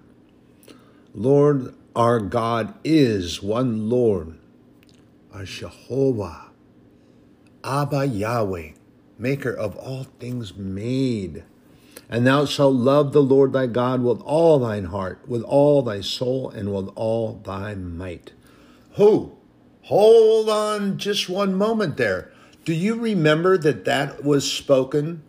Lord 1.14 1.75
our 1.97 2.21
God 2.21 2.75
is 2.85 3.43
one 3.43 3.88
Lord, 3.88 4.37
our 5.33 5.45
Jehovah, 5.45 6.50
Abba 7.64 8.05
Yahweh, 8.05 8.73
maker 9.19 9.50
of 9.50 9.76
all 9.76 10.05
things 10.05 10.55
made. 10.55 11.43
And 12.08 12.26
thou 12.26 12.44
shalt 12.44 12.75
love 12.75 13.12
the 13.12 13.22
Lord 13.22 13.52
thy 13.52 13.66
God 13.66 14.02
with 14.02 14.20
all 14.22 14.58
thine 14.58 14.86
heart, 14.86 15.20
with 15.26 15.42
all 15.42 15.82
thy 15.82 16.00
soul, 16.00 16.50
and 16.50 16.72
with 16.72 16.88
all 16.94 17.40
thy 17.44 17.75
might. 17.75 18.32
Who? 18.92 19.36
Hold 19.82 20.48
on 20.48 20.98
just 20.98 21.28
one 21.28 21.54
moment 21.54 21.96
there. 21.96 22.32
Do 22.64 22.72
you 22.72 22.94
remember 22.96 23.56
that 23.58 23.84
that 23.84 24.25
was 24.25 24.50
spoken 24.50 25.22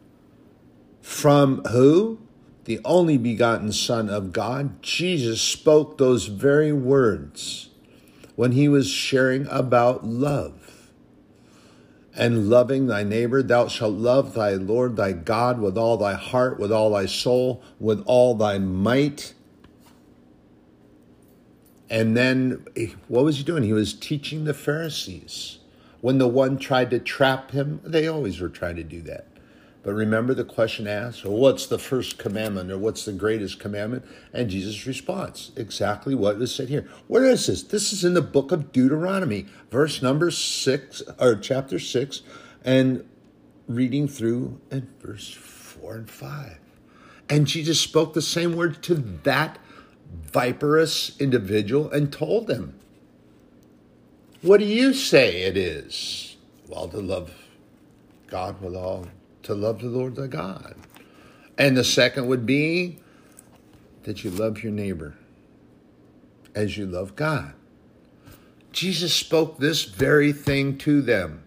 from 1.01 1.63
who? 1.65 2.19
The 2.65 2.79
only 2.83 3.17
begotten 3.17 3.71
Son 3.71 4.09
of 4.09 4.33
God. 4.33 4.81
Jesus 4.81 5.41
spoke 5.41 5.97
those 5.97 6.25
very 6.25 6.73
words 6.73 7.69
when 8.35 8.51
he 8.51 8.67
was 8.67 8.89
sharing 8.89 9.47
about 9.47 10.05
love 10.05 10.66
and 12.17 12.49
loving 12.49 12.87
thy 12.87 13.03
neighbor. 13.03 13.43
Thou 13.43 13.67
shalt 13.67 13.93
love 13.93 14.33
thy 14.33 14.55
Lord 14.55 14.95
thy 14.95 15.11
God 15.13 15.61
with 15.61 15.77
all 15.77 15.97
thy 15.97 16.15
heart, 16.15 16.59
with 16.59 16.71
all 16.71 16.89
thy 16.89 17.05
soul, 17.05 17.61
with 17.79 18.03
all 18.05 18.33
thy 18.35 18.57
might. 18.57 19.33
And 21.89 22.17
then 22.17 22.65
what 23.07 23.23
was 23.23 23.37
he 23.37 23.43
doing? 23.43 23.63
He 23.63 23.71
was 23.71 23.93
teaching 23.93 24.43
the 24.43 24.53
Pharisees. 24.53 25.59
When 26.01 26.17
the 26.17 26.27
one 26.27 26.57
tried 26.57 26.89
to 26.89 26.99
trap 26.99 27.51
him, 27.51 27.79
they 27.83 28.07
always 28.07 28.41
were 28.41 28.49
trying 28.49 28.75
to 28.75 28.83
do 28.83 29.01
that. 29.03 29.27
But 29.87 29.93
remember 29.93 30.33
the 30.33 30.43
question 30.43 30.85
asked, 30.85 31.23
well, 31.23 31.37
what's 31.37 31.65
the 31.65 31.79
first 31.79 32.17
commandment 32.17 32.69
or 32.69 32.77
what's 32.77 33.05
the 33.05 33.13
greatest 33.13 33.57
commandment? 33.57 34.03
And 34.33 34.49
Jesus' 34.49 34.85
response, 34.85 35.53
exactly 35.55 36.13
what 36.13 36.37
was 36.37 36.53
said 36.53 36.67
here. 36.67 36.89
Where 37.07 37.23
is 37.23 37.47
this? 37.47 37.63
This 37.63 37.93
is 37.93 38.03
in 38.03 38.13
the 38.13 38.21
book 38.21 38.51
of 38.51 38.73
Deuteronomy, 38.73 39.45
verse 39.71 40.01
number 40.01 40.29
six, 40.29 41.01
or 41.21 41.37
chapter 41.37 41.79
six, 41.79 42.21
and 42.65 43.07
reading 43.69 44.09
through 44.09 44.59
at 44.71 44.83
verse 44.99 45.31
four 45.31 45.95
and 45.95 46.09
five. 46.09 46.59
And 47.29 47.47
Jesus 47.47 47.79
spoke 47.79 48.13
the 48.13 48.21
same 48.21 48.57
word 48.57 48.83
to 48.83 48.95
that 49.23 49.57
viperous 50.21 51.17
individual 51.17 51.89
and 51.91 52.11
told 52.11 52.49
him, 52.49 52.77
What 54.41 54.59
do 54.59 54.65
you 54.65 54.93
say 54.93 55.43
it 55.43 55.55
is? 55.55 56.35
Well, 56.67 56.89
to 56.89 56.99
love 56.99 57.31
God 58.27 58.61
with 58.61 58.75
all 58.75 59.07
to 59.47 59.55
love 59.55 59.79
the 59.79 59.87
Lord 59.87 60.17
thy 60.17 60.27
God. 60.27 60.75
And 61.57 61.77
the 61.77 61.83
second 61.85 62.27
would 62.27 62.45
be 62.45 62.99
that 64.03 64.25
you 64.25 64.29
love 64.29 64.61
your 64.61 64.73
neighbor 64.73 65.15
as 66.53 66.77
you 66.77 66.85
love 66.85 67.15
God. 67.15 67.53
Jesus 68.73 69.13
spoke 69.13 69.57
this 69.57 69.85
very 69.85 70.33
thing 70.33 70.77
to 70.79 71.01
them. 71.01 71.43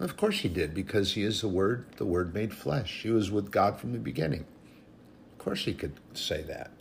Of 0.00 0.16
course 0.16 0.40
he 0.40 0.48
did, 0.48 0.74
because 0.74 1.14
he 1.14 1.22
is 1.22 1.42
the 1.42 1.48
Word, 1.48 1.86
the 1.96 2.04
Word 2.04 2.34
made 2.34 2.52
flesh. 2.52 3.02
He 3.04 3.10
was 3.10 3.30
with 3.30 3.52
God 3.52 3.78
from 3.78 3.92
the 3.92 3.98
beginning. 3.98 4.44
Of 5.32 5.38
course 5.38 5.64
he 5.64 5.74
could 5.74 6.00
say 6.12 6.42
that. 6.42 6.72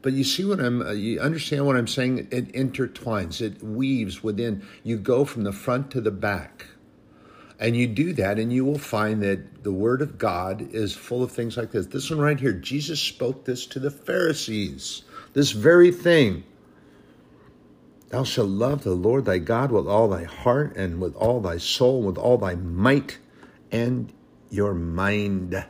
But 0.00 0.14
you 0.14 0.24
see 0.24 0.46
what 0.46 0.60
I'm, 0.60 0.96
you 0.96 1.20
understand 1.20 1.66
what 1.66 1.76
I'm 1.76 1.86
saying? 1.86 2.28
It 2.30 2.52
intertwines, 2.54 3.42
it 3.42 3.62
weaves 3.62 4.22
within. 4.22 4.66
You 4.82 4.96
go 4.96 5.26
from 5.26 5.44
the 5.44 5.52
front 5.52 5.90
to 5.90 6.00
the 6.00 6.10
back. 6.10 6.66
And 7.58 7.74
you 7.76 7.86
do 7.86 8.12
that, 8.14 8.38
and 8.38 8.52
you 8.52 8.64
will 8.64 8.78
find 8.78 9.22
that 9.22 9.64
the 9.64 9.72
Word 9.72 10.02
of 10.02 10.18
God 10.18 10.74
is 10.74 10.94
full 10.94 11.22
of 11.22 11.32
things 11.32 11.56
like 11.56 11.70
this. 11.70 11.86
This 11.86 12.10
one 12.10 12.18
right 12.18 12.38
here, 12.38 12.52
Jesus 12.52 13.00
spoke 13.00 13.44
this 13.44 13.64
to 13.66 13.80
the 13.80 13.90
Pharisees, 13.90 15.02
this 15.32 15.52
very 15.52 15.90
thing. 15.90 16.44
Thou 18.10 18.24
shalt 18.24 18.48
love 18.48 18.84
the 18.84 18.94
Lord 18.94 19.24
thy 19.24 19.38
God 19.38 19.72
with 19.72 19.88
all 19.88 20.08
thy 20.08 20.24
heart, 20.24 20.76
and 20.76 21.00
with 21.00 21.14
all 21.16 21.40
thy 21.40 21.56
soul, 21.56 22.02
with 22.02 22.18
all 22.18 22.36
thy 22.36 22.54
might, 22.54 23.18
and 23.72 24.12
your 24.50 24.74
mind. 24.74 25.64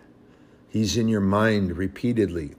He's 0.69 0.97
in 0.97 1.07
your 1.07 1.21
mind 1.21 1.77
repeatedly. 1.77 2.57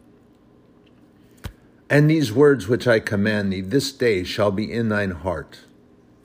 And 1.89 2.09
these 2.09 2.31
words 2.31 2.67
which 2.67 2.87
I 2.87 2.99
command 2.99 3.51
thee 3.51 3.61
this 3.61 3.91
day 3.91 4.23
shall 4.23 4.51
be 4.51 4.71
in 4.71 4.89
thine 4.89 5.11
heart, 5.11 5.59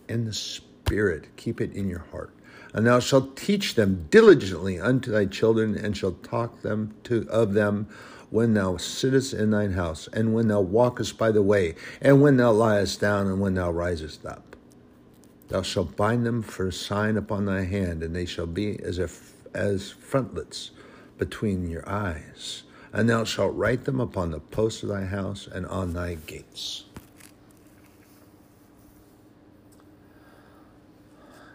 in 0.09 0.25
the 0.25 0.33
Spirit. 0.33 1.37
Keep 1.37 1.61
it 1.61 1.73
in 1.73 1.89
your 1.89 2.07
heart 2.11 2.33
and 2.73 2.87
thou 2.87 2.99
shalt 2.99 3.37
teach 3.37 3.75
them 3.75 4.07
diligently 4.11 4.79
unto 4.81 5.11
thy 5.11 5.27
children, 5.27 5.77
and 5.77 5.97
shalt 5.97 6.23
talk 6.23 6.63
them 6.63 6.95
to 7.05 7.27
of 7.29 7.55
them 7.55 7.87
when 8.31 8.55
thou 8.55 8.79
sittest 8.79 9.35
in 9.35 9.51
thine 9.51 9.73
house, 9.73 10.09
and 10.13 10.33
when 10.33 10.49
thou 10.49 10.61
walkest 10.61 11.19
by 11.19 11.31
the 11.31 11.43
way, 11.43 11.75
and 12.01 12.23
when 12.23 12.39
thou 12.39 12.53
liest 12.53 13.01
down, 13.01 13.27
and 13.27 13.41
when 13.41 13.55
thou 13.55 13.71
risest 13.71 14.25
up. 14.25 14.57
Thou 15.49 15.61
shalt 15.61 15.97
bind 15.97 16.25
them 16.25 16.41
for 16.41 16.69
a 16.69 16.73
sign 16.73 17.19
upon 17.19 17.45
thy 17.45 17.65
hand, 17.65 18.03
and 18.03 18.17
they 18.17 18.25
shall 18.25 18.47
be 18.47 18.81
as 18.83 18.99
as 19.53 19.91
frontlets 19.91 20.71
between 21.19 21.69
your 21.69 21.87
eyes. 21.87 22.63
And 22.91 23.09
thou 23.09 23.25
shalt 23.25 23.55
write 23.55 23.85
them 23.85 24.01
upon 24.01 24.31
the 24.31 24.41
posts 24.41 24.83
of 24.83 24.89
thy 24.89 25.05
house 25.05 25.47
and 25.47 25.67
on 25.67 25.93
thy 25.93 26.15
gates. 26.27 26.85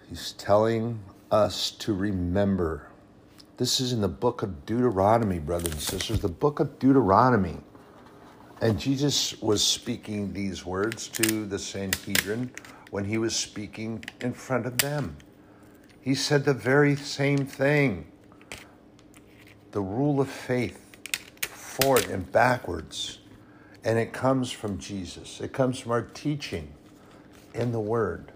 He's 0.10 0.32
telling 0.34 1.00
us 1.32 1.72
to 1.72 1.94
remember. 1.94 2.88
This 3.58 3.82
is 3.82 3.92
in 3.92 4.00
the 4.00 4.08
book 4.08 4.42
of 4.42 4.66
Deuteronomy, 4.66 5.40
brothers 5.40 5.74
and 5.74 5.82
sisters, 5.82 6.22
the 6.22 6.30
book 6.30 6.60
of 6.60 6.80
Deuteronomy. 6.80 7.58
And 8.62 8.80
Jesus 8.80 9.40
was 9.42 9.64
speaking 9.64 10.32
these 10.32 10.66
words 10.66 11.10
to 11.10 11.46
the 11.46 11.60
Sanhedrin 11.60 12.52
when 12.90 13.04
he 13.04 13.18
was 13.18 13.36
speaking 13.36 14.04
in 14.22 14.34
front 14.34 14.66
of 14.66 14.78
them. 14.78 15.18
He 16.02 16.16
said 16.16 16.46
the 16.46 16.54
very 16.54 16.96
same 16.96 17.46
thing 17.46 18.12
the 19.72 19.82
rule 19.82 20.22
of 20.22 20.30
faith, 20.30 20.80
forward 21.42 22.06
and 22.06 22.32
backwards. 22.32 23.20
And 23.84 24.00
it 24.00 24.14
comes 24.14 24.52
from 24.52 24.80
Jesus, 24.80 25.42
it 25.42 25.52
comes 25.52 25.80
from 25.80 25.92
our 25.92 26.02
teaching 26.02 26.74
in 27.54 27.72
the 27.72 27.80
Word. 27.80 28.32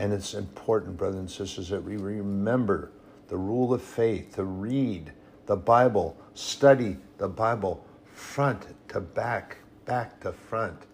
And 0.00 0.14
it's 0.14 0.32
important, 0.32 0.96
brothers 0.96 1.18
and 1.18 1.30
sisters, 1.30 1.68
that 1.68 1.84
we 1.84 1.98
remember 1.98 2.90
the 3.28 3.36
rule 3.36 3.74
of 3.74 3.82
faith 3.82 4.34
to 4.36 4.44
read 4.44 5.12
the 5.44 5.56
Bible, 5.56 6.16
study 6.32 6.96
the 7.18 7.28
Bible 7.28 7.84
front 8.14 8.66
to 8.88 9.00
back, 9.02 9.58
back 9.84 10.18
to 10.20 10.32
front. 10.32 10.86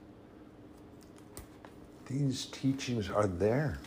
These 2.07 2.47
teachings 2.47 3.09
are 3.09 3.29
there. 3.29 3.79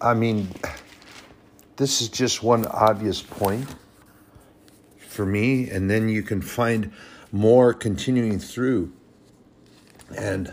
I 0.00 0.14
mean, 0.14 0.48
this 1.76 2.02
is 2.02 2.08
just 2.08 2.42
one 2.42 2.66
obvious 2.66 3.22
point 3.22 3.72
for 4.98 5.24
me, 5.24 5.70
and 5.70 5.88
then 5.88 6.08
you 6.08 6.24
can 6.24 6.42
find 6.42 6.90
more 7.30 7.72
continuing 7.72 8.40
through. 8.40 8.92
And 10.16 10.52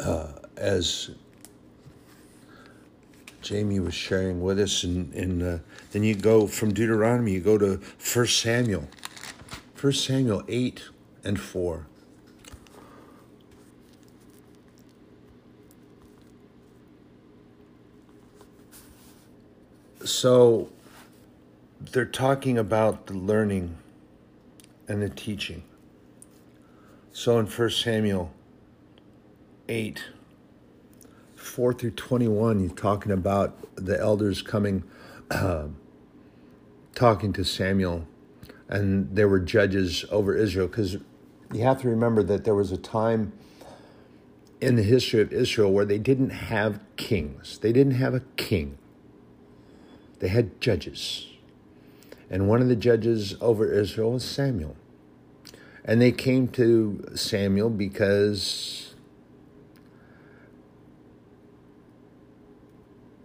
uh, 0.00 0.32
as 0.56 1.10
Jamie 3.46 3.78
was 3.78 3.94
sharing 3.94 4.42
with 4.42 4.58
us, 4.58 4.82
and, 4.82 5.14
and 5.14 5.40
uh, 5.40 5.58
then 5.92 6.02
you 6.02 6.16
go 6.16 6.48
from 6.48 6.74
Deuteronomy, 6.74 7.30
you 7.30 7.40
go 7.40 7.56
to 7.56 7.80
1 8.12 8.26
Samuel, 8.26 8.88
1 9.80 9.92
Samuel 9.92 10.42
8 10.48 10.82
and 11.22 11.40
4. 11.40 11.86
So 20.04 20.68
they're 21.80 22.04
talking 22.04 22.58
about 22.58 23.06
the 23.06 23.14
learning 23.14 23.76
and 24.88 25.00
the 25.00 25.08
teaching. 25.08 25.62
So 27.12 27.38
in 27.38 27.46
1 27.46 27.70
Samuel 27.70 28.32
8, 29.68 30.02
4 31.56 31.72
through 31.72 31.92
21, 31.92 32.58
he's 32.58 32.72
talking 32.72 33.10
about 33.10 33.56
the 33.76 33.98
elders 33.98 34.42
coming, 34.42 34.84
uh, 35.30 35.68
talking 36.94 37.32
to 37.32 37.44
Samuel, 37.44 38.06
and 38.68 39.08
there 39.16 39.26
were 39.26 39.40
judges 39.40 40.04
over 40.10 40.36
Israel. 40.36 40.66
Because 40.66 40.98
you 41.54 41.62
have 41.62 41.80
to 41.80 41.88
remember 41.88 42.22
that 42.24 42.44
there 42.44 42.54
was 42.54 42.72
a 42.72 42.76
time 42.76 43.32
in 44.60 44.76
the 44.76 44.82
history 44.82 45.22
of 45.22 45.32
Israel 45.32 45.72
where 45.72 45.86
they 45.86 45.96
didn't 45.96 46.28
have 46.28 46.78
kings, 46.98 47.56
they 47.60 47.72
didn't 47.72 47.94
have 47.94 48.12
a 48.12 48.20
king, 48.36 48.76
they 50.18 50.28
had 50.28 50.60
judges. 50.60 51.26
And 52.28 52.50
one 52.50 52.60
of 52.60 52.68
the 52.68 52.76
judges 52.76 53.34
over 53.40 53.64
Israel 53.64 54.12
was 54.12 54.26
Samuel. 54.26 54.76
And 55.86 56.02
they 56.02 56.12
came 56.12 56.48
to 56.48 57.02
Samuel 57.14 57.70
because 57.70 58.94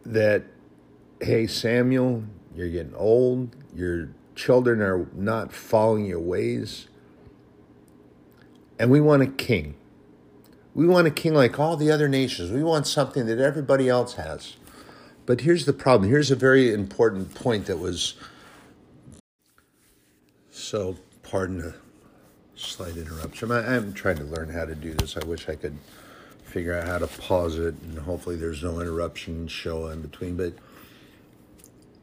that, 0.06 0.44
hey, 1.22 1.48
Samuel, 1.48 2.24
you're 2.56 2.70
getting 2.70 2.96
old, 2.96 3.56
your 3.76 4.10
children 4.36 4.82
are 4.82 5.08
not 5.14 5.54
following 5.54 6.06
your 6.06 6.20
ways, 6.20 6.88
and 8.80 8.90
we 8.90 9.00
want 9.00 9.22
a 9.22 9.28
king. 9.28 9.76
We 10.74 10.88
want 10.88 11.08
a 11.08 11.12
king 11.12 11.34
like 11.34 11.60
all 11.60 11.76
the 11.76 11.92
other 11.92 12.08
nations. 12.08 12.50
We 12.50 12.64
want 12.64 12.88
something 12.88 13.26
that 13.26 13.40
everybody 13.40 13.90
else 13.90 14.16
has. 14.16 14.56
But 15.26 15.42
here's 15.42 15.66
the 15.66 15.74
problem. 15.74 16.10
Here's 16.10 16.32
a 16.32 16.36
very 16.36 16.74
important 16.74 17.36
point 17.36 17.66
that 17.68 17.78
was 17.78 18.16
so, 20.50 20.98
pardon 21.24 21.60
the 21.60 21.76
slight 22.56 22.98
interruption. 22.98 23.52
I, 23.52 23.76
am 23.76 23.94
trying 23.94 24.18
to 24.18 24.24
learn 24.24 24.50
how 24.50 24.66
to 24.66 24.76
do 24.76 24.94
this. 24.94 25.18
I 25.18 25.26
wish 25.26 25.50
I 25.50 25.56
could 25.56 25.78
figure 26.52 26.78
out 26.78 26.88
how 26.88 26.98
to 27.00 27.08
pause 27.08 27.58
it, 27.58 27.76
and 27.84 28.00
hopefully, 28.00 28.36
there's 28.36 28.64
no 28.64 28.80
interruption 28.80 29.48
show 29.48 29.88
in 29.88 30.02
between. 30.02 30.36
But 30.36 30.54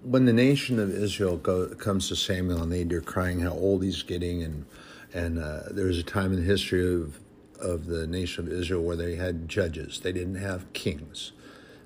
when 0.03 0.25
the 0.25 0.33
nation 0.33 0.79
of 0.79 0.91
Israel 0.91 1.37
go, 1.37 1.69
comes 1.69 2.09
to 2.09 2.17
Samuel 2.17 2.63
and 2.63 2.73
they, 2.73 2.97
are 2.97 3.01
crying 3.01 3.41
how 3.41 3.53
old 3.53 3.83
he's 3.83 4.03
getting, 4.03 4.43
and 4.43 4.65
and 5.13 5.39
uh, 5.39 5.61
there 5.71 5.87
was 5.87 5.99
a 5.99 6.03
time 6.03 6.33
in 6.33 6.41
the 6.41 6.47
history 6.47 6.95
of 6.95 7.19
of 7.61 7.87
the 7.87 8.07
nation 8.07 8.47
of 8.47 8.53
Israel 8.53 8.83
where 8.83 8.97
they 8.97 9.17
had 9.17 9.49
judges. 9.49 10.01
They 10.01 10.13
didn't 10.13 10.37
have 10.37 10.73
kings. 10.73 11.33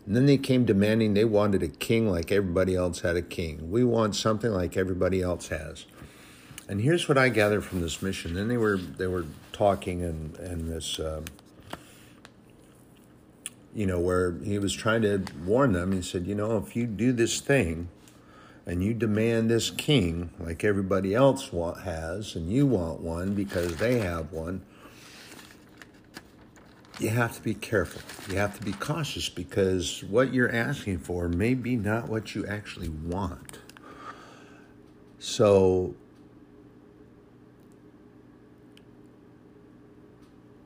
And 0.07 0.17
then 0.17 0.27
they 0.27 0.37
came 0.37 0.65
demanding 0.65 1.15
they 1.15 1.25
wanted 1.25 1.63
a 1.63 1.69
king 1.69 2.11
like 2.11 2.33
everybody 2.33 2.75
else 2.75 3.01
had 3.01 3.17
a 3.17 3.23
king. 3.23 3.71
We 3.71 3.85
want 3.85 4.17
something 4.17 4.51
like 4.51 4.77
everybody 4.77 5.23
else 5.23 5.49
has. 5.49 5.87
And 6.69 6.81
here's 6.81 7.09
what 7.09 7.19
I 7.19 7.29
gathered 7.29 7.65
from 7.65 7.81
this 7.81 8.03
mission. 8.03 8.35
Then 8.35 8.49
they 8.49 8.57
were 8.57 8.77
they 8.77 9.07
were 9.07 9.27
talking 9.53 10.03
and 10.03 10.37
and 10.39 10.69
this, 10.69 10.99
um, 10.99 11.25
you 13.75 13.87
know, 13.87 13.99
where 13.99 14.33
he 14.45 14.59
was 14.59 14.73
trying 14.73 15.03
to 15.03 15.25
warn 15.45 15.73
them. 15.73 15.93
He 15.93 16.03
said, 16.03 16.27
you 16.27 16.35
know, 16.35 16.57
if 16.59 16.77
you 16.77 16.87
do 16.87 17.13
this 17.13 17.41
thing, 17.41 17.89
and 18.67 18.83
you 18.83 18.95
demand 18.95 19.51
this 19.51 19.71
king 19.71 20.31
like 20.39 20.63
everybody 20.65 21.15
else 21.15 21.53
want, 21.53 21.83
has, 21.83 22.37
and 22.37 22.51
you 22.53 22.67
want 22.67 23.01
one 23.01 23.35
because 23.35 23.77
they 23.77 23.99
have 23.99 24.33
one, 24.33 24.63
you 27.01 27.09
have 27.09 27.35
to 27.35 27.43
be 27.43 27.55
careful. 27.55 28.03
You 28.31 28.39
have 28.39 28.57
to 28.59 28.65
be 28.65 28.73
cautious 28.73 29.29
because 29.29 30.05
what 30.05 30.33
you're 30.33 30.53
asking 30.53 30.99
for 30.99 31.29
may 31.29 31.55
be 31.55 31.75
not 31.75 32.09
what 32.09 32.35
you 32.35 32.47
actually 32.47 32.91
want. 32.91 33.59
So 35.19 35.95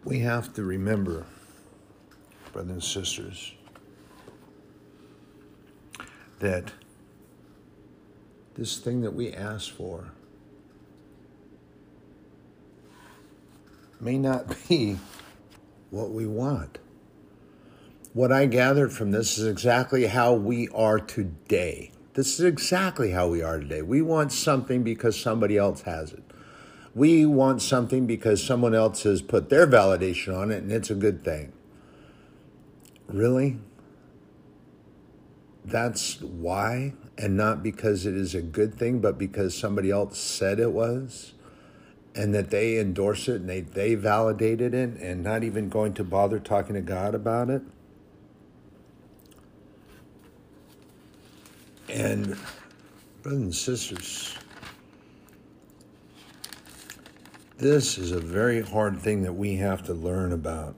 we 0.05 0.19
have 0.21 0.53
to 0.55 0.65
remember, 0.65 1.27
brothers 2.57 2.73
and 2.73 2.83
sisters, 2.83 3.53
that 6.39 6.73
this 8.55 8.79
thing 8.79 9.03
that 9.03 9.11
we 9.11 9.31
ask 9.31 9.71
for 9.71 10.13
may 14.01 14.17
not 14.17 14.47
be 14.69 14.97
what 15.91 16.11
we 16.13 16.27
want. 16.27 16.79
What 18.15 18.33
I 18.33 18.47
gathered 18.47 18.91
from 18.91 19.11
this 19.11 19.37
is 19.37 19.47
exactly 19.47 20.07
how 20.07 20.33
we 20.33 20.71
are 20.71 20.99
today. 20.99 21.91
This 22.15 22.41
is 22.41 22.47
exactly 22.47 23.11
how 23.11 23.29
we 23.29 23.43
are 23.43 23.61
today. 23.61 23.83
We 23.83 24.01
want 24.01 24.33
something 24.33 24.83
because 24.83 25.21
somebody 25.21 25.59
else 25.59 25.83
has 25.83 26.15
it. 26.15 26.23
We 26.95 27.27
want 27.27 27.61
something 27.61 28.07
because 28.07 28.43
someone 28.43 28.75
else 28.75 29.03
has 29.03 29.21
put 29.21 29.51
their 29.51 29.67
validation 29.67 30.35
on 30.35 30.51
it 30.51 30.63
and 30.63 30.73
it's 30.73 30.89
a 30.89 30.95
good 30.95 31.23
thing. 31.23 31.53
Really? 33.09 33.59
That's 35.65 36.21
why, 36.21 36.95
and 37.19 37.37
not 37.37 37.63
because 37.63 38.07
it 38.07 38.15
is 38.15 38.35
a 38.35 38.43
good 38.43 38.75
thing, 38.75 39.01
but 39.01 39.19
because 39.19 39.57
somebody 39.57 39.91
else 39.91 40.19
said 40.19 40.61
it 40.61 40.73
was, 40.73 41.35
and 42.15 42.35
that 42.35 42.51
they 42.51 42.79
endorse 42.79 43.29
it 43.29 43.41
and 43.41 43.49
they, 43.49 43.61
they 43.61 43.95
validated 43.95 44.75
it, 44.75 44.97
and 45.01 45.23
not 45.23 45.43
even 45.43 45.69
going 45.69 45.95
to 45.95 46.05
bother 46.05 46.39
talking 46.39 46.75
to 46.75 46.81
God 46.81 47.15
about 47.15 47.51
it. 47.51 47.63
And, 51.89 52.37
brothers 53.23 53.41
and 53.41 53.55
sisters, 53.55 54.37
This 57.59 57.97
is 57.97 58.13
a 58.13 58.21
very 58.21 58.61
hard 58.61 59.01
thing 59.01 59.23
that 59.23 59.33
we 59.33 59.57
have 59.57 59.83
to 59.85 59.95
learn 59.95 60.33
about. 60.33 60.77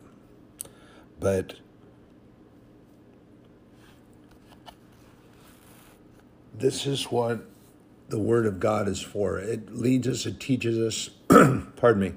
But 1.19 1.57
this 6.59 6.87
is 6.87 7.05
what 7.05 7.41
the 8.09 8.19
Word 8.19 8.47
of 8.47 8.61
God 8.61 8.89
is 8.89 9.01
for. 9.01 9.39
It 9.39 9.75
leads 9.75 10.09
us, 10.09 10.27
it 10.27 10.41
teaches 10.41 10.79
us, 10.79 11.11
pardon 11.77 12.01
me, 12.01 12.13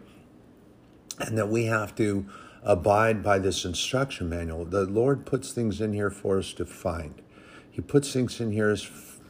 and 1.20 1.38
that 1.38 1.50
we 1.50 1.66
have 1.66 1.96
to 1.96 2.26
abide 2.64 3.24
by 3.24 3.40
this 3.40 3.66
instruction 3.66 4.30
manual. 4.30 4.66
The 4.66 4.86
Lord 4.86 5.26
puts 5.26 5.52
things 5.52 5.82
in 5.82 5.94
here 5.94 6.10
for 6.10 6.38
us 6.38 6.54
to 6.54 6.66
find, 6.66 7.22
He 7.70 7.82
puts 7.82 8.14
things 8.14 8.40
in 8.40 8.52
here 8.52 8.76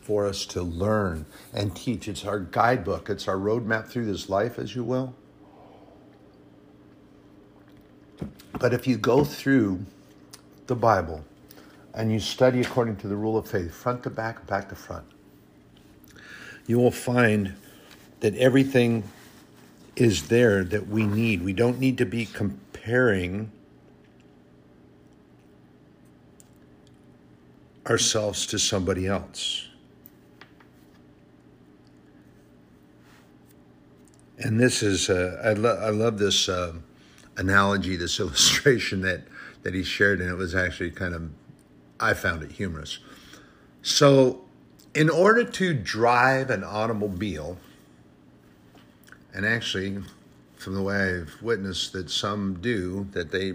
for 0.01 0.25
us 0.25 0.45
to 0.47 0.61
learn 0.61 1.25
and 1.53 1.75
teach. 1.75 2.07
It's 2.07 2.25
our 2.25 2.39
guidebook, 2.39 3.09
it's 3.09 3.27
our 3.27 3.37
roadmap 3.37 3.87
through 3.87 4.05
this 4.05 4.29
life, 4.29 4.57
as 4.59 4.75
you 4.75 4.83
will. 4.83 5.15
But 8.59 8.73
if 8.73 8.87
you 8.87 8.97
go 8.97 9.23
through 9.23 9.85
the 10.67 10.75
Bible 10.75 11.25
and 11.93 12.11
you 12.11 12.19
study 12.19 12.61
according 12.61 12.95
to 12.97 13.07
the 13.07 13.15
rule 13.15 13.37
of 13.37 13.47
faith, 13.47 13.73
front 13.73 14.03
to 14.03 14.09
back, 14.09 14.45
back 14.47 14.69
to 14.69 14.75
front, 14.75 15.05
you 16.67 16.77
will 16.77 16.91
find 16.91 17.53
that 18.21 18.35
everything 18.35 19.03
is 19.95 20.27
there 20.27 20.63
that 20.63 20.87
we 20.87 21.05
need. 21.05 21.43
We 21.43 21.53
don't 21.53 21.79
need 21.79 21.97
to 21.97 22.05
be 22.05 22.25
comparing 22.25 23.51
ourselves 27.87 28.45
to 28.47 28.59
somebody 28.59 29.07
else. 29.07 29.67
And 34.37 34.59
this 34.59 34.81
is, 34.81 35.09
uh, 35.09 35.41
I, 35.43 35.53
lo- 35.53 35.79
I 35.79 35.89
love 35.89 36.17
this. 36.17 36.47
Uh, 36.47 36.73
analogy, 37.37 37.95
this 37.95 38.19
illustration 38.21 39.01
that 39.01 39.21
that 39.63 39.75
he 39.75 39.83
shared, 39.83 40.21
and 40.21 40.29
it 40.29 40.35
was 40.35 40.55
actually 40.55 40.89
kind 40.89 41.13
of, 41.13 41.29
I 42.01 42.13
found 42.13 42.43
it 42.43 42.51
humorous. 42.51 42.99
So, 43.81 44.41
in 44.93 45.09
order 45.09 45.43
to 45.43 45.73
drive 45.73 46.49
an 46.49 46.63
automobile, 46.63 47.57
and 49.33 49.45
actually, 49.45 49.97
from 50.57 50.75
the 50.75 50.81
way 50.81 51.19
I've 51.19 51.41
witnessed 51.41 51.93
that 51.93 52.09
some 52.09 52.59
do, 52.61 53.07
that 53.11 53.31
they 53.31 53.53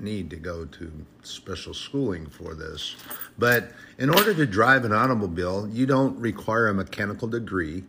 need 0.00 0.30
to 0.30 0.36
go 0.36 0.64
to 0.64 0.92
special 1.22 1.72
schooling 1.72 2.26
for 2.26 2.54
this. 2.54 2.96
But 3.38 3.70
in 3.98 4.10
order 4.10 4.34
to 4.34 4.46
drive 4.46 4.84
an 4.84 4.92
automobile, 4.92 5.68
you 5.68 5.86
don't 5.86 6.18
require 6.18 6.68
a 6.68 6.74
mechanical 6.74 7.28
degree. 7.28 7.84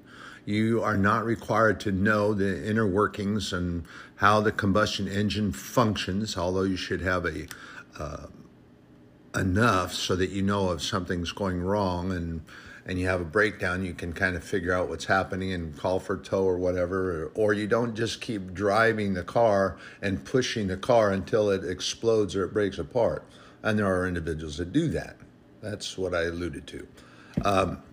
You 0.46 0.82
are 0.84 0.96
not 0.96 1.26
required 1.26 1.80
to 1.82 1.92
know 1.92 2.34
the 2.34 2.66
inner 2.70 2.88
workings 2.88 3.52
and 3.52 3.84
how 4.16 4.42
the 4.42 4.52
combustion 4.52 5.08
engine 5.08 5.52
functions, 5.52 6.38
although 6.38 6.64
you 6.64 6.78
should 6.78 7.02
have 7.02 7.26
a 7.26 7.48
uh, 8.00 8.28
enough 9.38 9.94
so 9.94 10.16
that 10.16 10.30
you 10.30 10.42
know 10.42 10.72
if 10.72 10.82
something's 10.82 11.32
going 11.32 11.62
wrong 11.62 12.12
and 12.12 12.42
and 12.88 12.98
you 12.98 13.06
have 13.06 13.20
a 13.20 13.26
breakdown, 13.26 13.84
you 13.84 13.94
can 13.94 14.14
kind 14.14 14.38
of 14.38 14.44
figure 14.44 14.74
out 14.74 14.88
what's 14.88 15.04
happening 15.04 15.52
and 15.52 15.78
call 15.78 16.00
for 16.00 16.16
tow 16.16 16.46
or 16.46 16.58
whatever. 16.58 17.30
Or, 17.36 17.52
you 17.52 17.68
don't 17.68 17.94
just 17.94 18.22
keep 18.22 18.54
driving 18.54 19.14
the 19.14 19.24
car 19.24 19.78
and 20.02 20.24
pushing 20.24 20.68
the 20.68 20.78
car 20.78 21.12
until 21.12 21.50
it 21.50 21.70
explodes 21.70 22.34
or 22.34 22.46
it 22.46 22.54
breaks 22.54 22.78
apart. 22.78 23.26
And 23.62 23.78
there 23.78 23.94
are 23.94 24.08
individuals 24.08 24.58
that 24.58 24.72
do 24.72 24.88
that. 24.90 25.18
That's 25.62 25.98
what 25.98 26.16
I 26.16 26.24
alluded 26.24 26.66
to. 26.68 26.88
Um, 27.44 27.84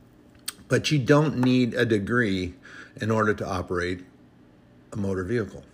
but 0.69 0.93
you 0.93 1.01
don't 1.01 1.39
need 1.39 1.75
a 1.75 1.85
degree 1.85 2.55
in 3.01 3.11
order 3.11 3.35
to 3.35 3.47
operate 3.47 4.05
a 4.93 4.97
motor 4.97 5.25
vehicle. 5.25 5.65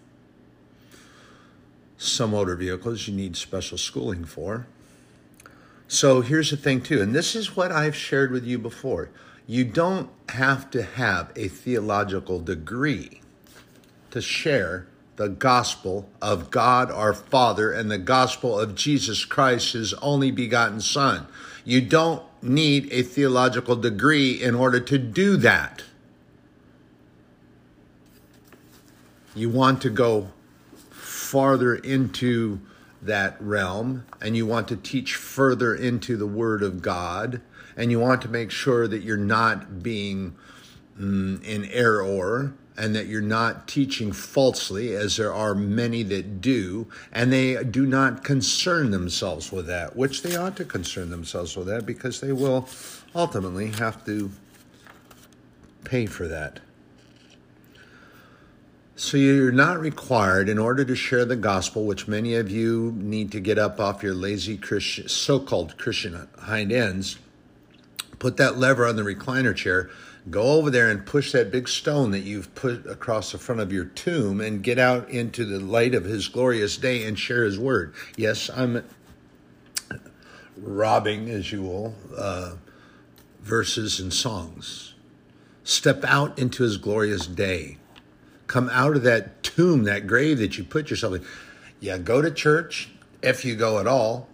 Some 1.98 2.30
motor 2.30 2.56
vehicles 2.56 3.06
you 3.06 3.14
need 3.14 3.36
special 3.36 3.76
schooling 3.76 4.24
for. 4.24 4.66
So 5.92 6.20
here's 6.20 6.52
the 6.52 6.56
thing, 6.56 6.82
too, 6.82 7.02
and 7.02 7.12
this 7.12 7.34
is 7.34 7.56
what 7.56 7.72
I've 7.72 7.96
shared 7.96 8.30
with 8.30 8.44
you 8.44 8.60
before. 8.60 9.10
You 9.44 9.64
don't 9.64 10.08
have 10.28 10.70
to 10.70 10.84
have 10.84 11.32
a 11.34 11.48
theological 11.48 12.38
degree 12.38 13.22
to 14.12 14.20
share 14.20 14.86
the 15.16 15.28
gospel 15.28 16.08
of 16.22 16.52
God 16.52 16.92
our 16.92 17.12
Father 17.12 17.72
and 17.72 17.90
the 17.90 17.98
gospel 17.98 18.56
of 18.56 18.76
Jesus 18.76 19.24
Christ, 19.24 19.72
his 19.72 19.92
only 19.94 20.30
begotten 20.30 20.80
Son. 20.80 21.26
You 21.64 21.80
don't 21.80 22.22
need 22.40 22.88
a 22.92 23.02
theological 23.02 23.74
degree 23.74 24.40
in 24.40 24.54
order 24.54 24.78
to 24.78 24.96
do 24.96 25.36
that. 25.38 25.82
You 29.34 29.50
want 29.50 29.82
to 29.82 29.90
go 29.90 30.30
farther 30.92 31.74
into 31.74 32.60
that 33.02 33.36
realm 33.40 34.04
and 34.20 34.36
you 34.36 34.46
want 34.46 34.68
to 34.68 34.76
teach 34.76 35.14
further 35.14 35.74
into 35.74 36.16
the 36.16 36.26
Word 36.26 36.62
of 36.62 36.82
God 36.82 37.40
and 37.76 37.90
you 37.90 37.98
want 37.98 38.22
to 38.22 38.28
make 38.28 38.50
sure 38.50 38.86
that 38.86 39.02
you're 39.02 39.16
not 39.16 39.82
being 39.82 40.36
mm, 40.98 41.42
in 41.42 41.64
error 41.66 42.52
and 42.76 42.94
that 42.94 43.06
you're 43.06 43.20
not 43.20 43.68
teaching 43.68 44.10
falsely, 44.10 44.94
as 44.94 45.18
there 45.18 45.32
are 45.32 45.54
many 45.54 46.02
that 46.02 46.40
do, 46.40 46.86
and 47.12 47.30
they 47.30 47.62
do 47.62 47.84
not 47.84 48.24
concern 48.24 48.90
themselves 48.90 49.52
with 49.52 49.66
that, 49.66 49.94
which 49.96 50.22
they 50.22 50.34
ought 50.34 50.56
to 50.56 50.64
concern 50.64 51.10
themselves 51.10 51.56
with 51.56 51.66
that 51.66 51.84
because 51.84 52.20
they 52.20 52.32
will 52.32 52.66
ultimately 53.14 53.70
have 53.72 54.02
to 54.06 54.30
pay 55.84 56.06
for 56.06 56.26
that. 56.26 56.60
So 59.00 59.16
you're 59.16 59.50
not 59.50 59.80
required, 59.80 60.50
in 60.50 60.58
order 60.58 60.84
to 60.84 60.94
share 60.94 61.24
the 61.24 61.34
gospel, 61.34 61.86
which 61.86 62.06
many 62.06 62.34
of 62.34 62.50
you 62.50 62.92
need 62.98 63.32
to 63.32 63.40
get 63.40 63.56
up 63.56 63.80
off 63.80 64.02
your 64.02 64.12
lazy 64.12 64.58
Christian, 64.58 65.08
so-called 65.08 65.78
Christian 65.78 66.28
hind 66.38 66.70
ends, 66.70 67.16
put 68.18 68.36
that 68.36 68.58
lever 68.58 68.86
on 68.86 68.96
the 68.96 69.02
recliner 69.02 69.56
chair, 69.56 69.88
go 70.28 70.42
over 70.42 70.68
there 70.68 70.90
and 70.90 71.06
push 71.06 71.32
that 71.32 71.50
big 71.50 71.66
stone 71.66 72.10
that 72.10 72.24
you've 72.24 72.54
put 72.54 72.86
across 72.86 73.32
the 73.32 73.38
front 73.38 73.62
of 73.62 73.72
your 73.72 73.86
tomb, 73.86 74.38
and 74.38 74.62
get 74.62 74.78
out 74.78 75.08
into 75.08 75.46
the 75.46 75.58
light 75.58 75.94
of 75.94 76.04
His 76.04 76.28
glorious 76.28 76.76
day 76.76 77.02
and 77.06 77.18
share 77.18 77.44
His 77.44 77.58
word. 77.58 77.94
Yes, 78.18 78.50
I'm 78.54 78.84
robbing, 80.58 81.30
as 81.30 81.50
you 81.50 81.62
will, 81.62 81.94
uh, 82.14 82.56
verses 83.40 83.98
and 83.98 84.12
songs. 84.12 84.92
Step 85.64 86.04
out 86.04 86.38
into 86.38 86.64
His 86.64 86.76
glorious 86.76 87.26
day 87.26 87.78
come 88.50 88.68
out 88.70 88.96
of 88.96 89.04
that 89.04 89.42
tomb, 89.44 89.84
that 89.84 90.08
grave 90.08 90.38
that 90.38 90.58
you 90.58 90.64
put 90.64 90.90
yourself 90.90 91.14
in. 91.14 91.24
Yeah, 91.78 91.98
go 91.98 92.20
to 92.20 92.32
church 92.32 92.90
if 93.22 93.44
you 93.44 93.54
go 93.54 93.78
at 93.78 93.86
all, 93.86 94.28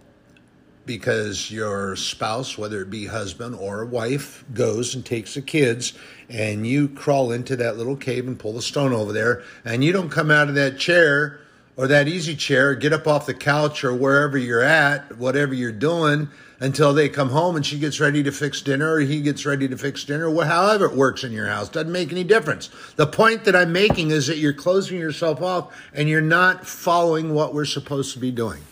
because 0.87 1.51
your 1.51 1.95
spouse, 1.95 2.57
whether 2.57 2.81
it 2.81 2.89
be 2.89 3.05
husband 3.05 3.53
or 3.55 3.85
wife, 3.85 4.43
goes 4.53 4.95
and 4.95 5.05
takes 5.05 5.35
the 5.35 5.41
kids, 5.41 5.93
and 6.29 6.65
you 6.65 6.87
crawl 6.89 7.31
into 7.31 7.55
that 7.57 7.77
little 7.77 7.95
cave 7.95 8.27
and 8.27 8.39
pull 8.39 8.53
the 8.53 8.61
stone 8.61 8.91
over 8.91 9.13
there, 9.13 9.43
and 9.63 9.83
you 9.83 9.91
don't 9.91 10.09
come 10.09 10.31
out 10.31 10.49
of 10.49 10.55
that 10.55 10.79
chair 10.79 11.39
or 11.77 11.87
that 11.87 12.07
easy 12.07 12.35
chair, 12.35 12.73
get 12.73 12.91
up 12.91 13.07
off 13.07 13.27
the 13.27 13.33
couch 13.35 13.83
or 13.83 13.93
wherever 13.93 14.37
you're 14.37 14.63
at, 14.63 15.15
whatever 15.17 15.53
you're 15.53 15.71
doing, 15.71 16.27
until 16.59 16.91
they 16.91 17.07
come 17.07 17.29
home 17.29 17.55
and 17.55 17.63
she 17.63 17.77
gets 17.77 17.99
ready 17.99 18.23
to 18.23 18.31
fix 18.31 18.61
dinner 18.63 18.95
or 18.95 18.99
he 18.99 19.21
gets 19.21 19.45
ready 19.45 19.67
to 19.67 19.77
fix 19.77 20.03
dinner, 20.03 20.33
however 20.43 20.85
it 20.85 20.95
works 20.95 21.23
in 21.23 21.31
your 21.31 21.45
house. 21.45 21.69
Doesn't 21.69 21.91
make 21.91 22.11
any 22.11 22.23
difference. 22.23 22.71
The 22.95 23.05
point 23.05 23.45
that 23.45 23.55
I'm 23.55 23.71
making 23.71 24.09
is 24.09 24.25
that 24.25 24.37
you're 24.37 24.53
closing 24.53 24.97
yourself 24.97 25.39
off 25.41 25.79
and 25.93 26.09
you're 26.09 26.19
not 26.19 26.65
following 26.65 27.35
what 27.35 27.53
we're 27.53 27.65
supposed 27.65 28.13
to 28.13 28.19
be 28.19 28.31
doing 28.31 28.63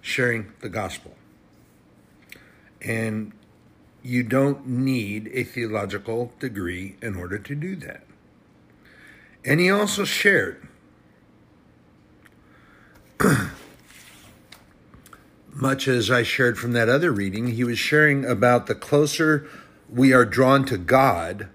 sharing 0.00 0.52
the 0.60 0.68
gospel. 0.68 1.14
And 2.80 3.32
you 4.02 4.22
don't 4.22 4.66
need 4.66 5.30
a 5.32 5.44
theological 5.44 6.32
degree 6.38 6.96
in 7.00 7.16
order 7.16 7.38
to 7.38 7.54
do 7.54 7.76
that. 7.76 8.02
And 9.44 9.60
he 9.60 9.70
also 9.70 10.04
shared 10.04 10.68
much 15.52 15.86
as 15.86 16.10
I 16.10 16.22
shared 16.22 16.58
from 16.58 16.72
that 16.72 16.88
other 16.88 17.12
reading, 17.12 17.48
he 17.48 17.64
was 17.64 17.78
sharing 17.78 18.24
about 18.24 18.66
the 18.66 18.74
closer 18.74 19.48
we 19.88 20.12
are 20.12 20.24
drawn 20.24 20.64
to 20.66 20.78
God, 20.78 21.48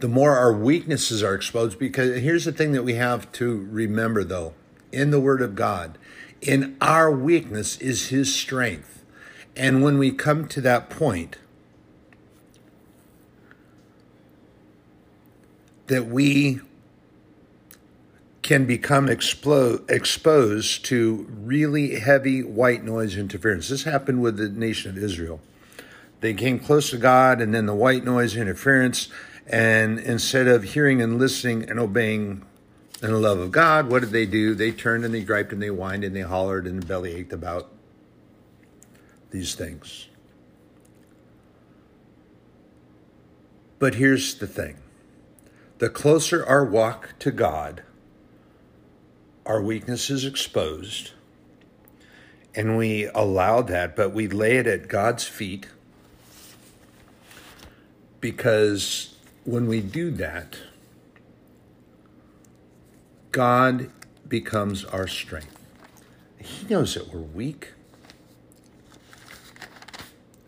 the 0.00 0.08
more 0.08 0.36
our 0.36 0.52
weaknesses 0.52 1.22
are 1.22 1.34
exposed. 1.34 1.78
Because 1.78 2.20
here's 2.20 2.46
the 2.46 2.52
thing 2.52 2.72
that 2.72 2.82
we 2.82 2.94
have 2.94 3.30
to 3.32 3.66
remember, 3.70 4.24
though 4.24 4.54
in 4.90 5.10
the 5.10 5.20
Word 5.20 5.42
of 5.42 5.54
God, 5.54 5.98
in 6.40 6.76
our 6.80 7.10
weakness 7.10 7.76
is 7.78 8.08
His 8.08 8.34
strength. 8.34 9.04
And 9.56 9.82
when 9.82 9.98
we 9.98 10.12
come 10.12 10.48
to 10.48 10.60
that 10.62 10.88
point, 10.88 11.36
that 15.88 16.06
we 16.06 16.60
can 18.50 18.66
become 18.66 19.08
exposed 19.08 20.84
to 20.84 21.26
really 21.30 22.00
heavy 22.00 22.42
white 22.42 22.82
noise 22.82 23.16
interference. 23.16 23.68
This 23.68 23.84
happened 23.84 24.20
with 24.20 24.38
the 24.38 24.48
nation 24.48 24.90
of 24.90 24.98
Israel. 24.98 25.40
They 26.18 26.34
came 26.34 26.58
close 26.58 26.90
to 26.90 26.96
God, 26.96 27.40
and 27.40 27.54
then 27.54 27.66
the 27.66 27.76
white 27.76 28.04
noise 28.04 28.34
interference. 28.34 29.06
And 29.46 30.00
instead 30.00 30.48
of 30.48 30.64
hearing 30.64 31.00
and 31.00 31.16
listening 31.16 31.70
and 31.70 31.78
obeying 31.78 32.44
in 33.00 33.12
the 33.12 33.20
love 33.20 33.38
of 33.38 33.52
God, 33.52 33.88
what 33.88 34.00
did 34.00 34.10
they 34.10 34.26
do? 34.26 34.56
They 34.56 34.72
turned 34.72 35.04
and 35.04 35.14
they 35.14 35.22
griped 35.22 35.52
and 35.52 35.62
they 35.62 35.68
whined 35.68 36.02
and 36.02 36.16
they 36.16 36.22
hollered 36.22 36.66
and 36.66 36.84
belly 36.84 37.14
ached 37.14 37.32
about 37.32 37.70
these 39.30 39.54
things. 39.54 40.08
But 43.78 43.94
here's 43.94 44.34
the 44.34 44.48
thing 44.48 44.78
the 45.78 45.88
closer 45.88 46.44
our 46.44 46.64
walk 46.64 47.14
to 47.20 47.30
God, 47.30 47.84
our 49.50 49.60
weakness 49.60 50.10
is 50.10 50.24
exposed 50.24 51.10
and 52.54 52.78
we 52.78 53.06
allow 53.06 53.60
that, 53.60 53.96
but 53.96 54.10
we 54.10 54.28
lay 54.28 54.58
it 54.58 54.66
at 54.68 54.86
God's 54.86 55.24
feet 55.24 55.66
because 58.20 59.16
when 59.44 59.66
we 59.66 59.80
do 59.80 60.12
that, 60.12 60.56
God 63.32 63.90
becomes 64.28 64.84
our 64.84 65.08
strength. 65.08 65.58
He 66.38 66.68
knows 66.72 66.94
that 66.94 67.12
we're 67.12 67.18
weak. 67.18 67.72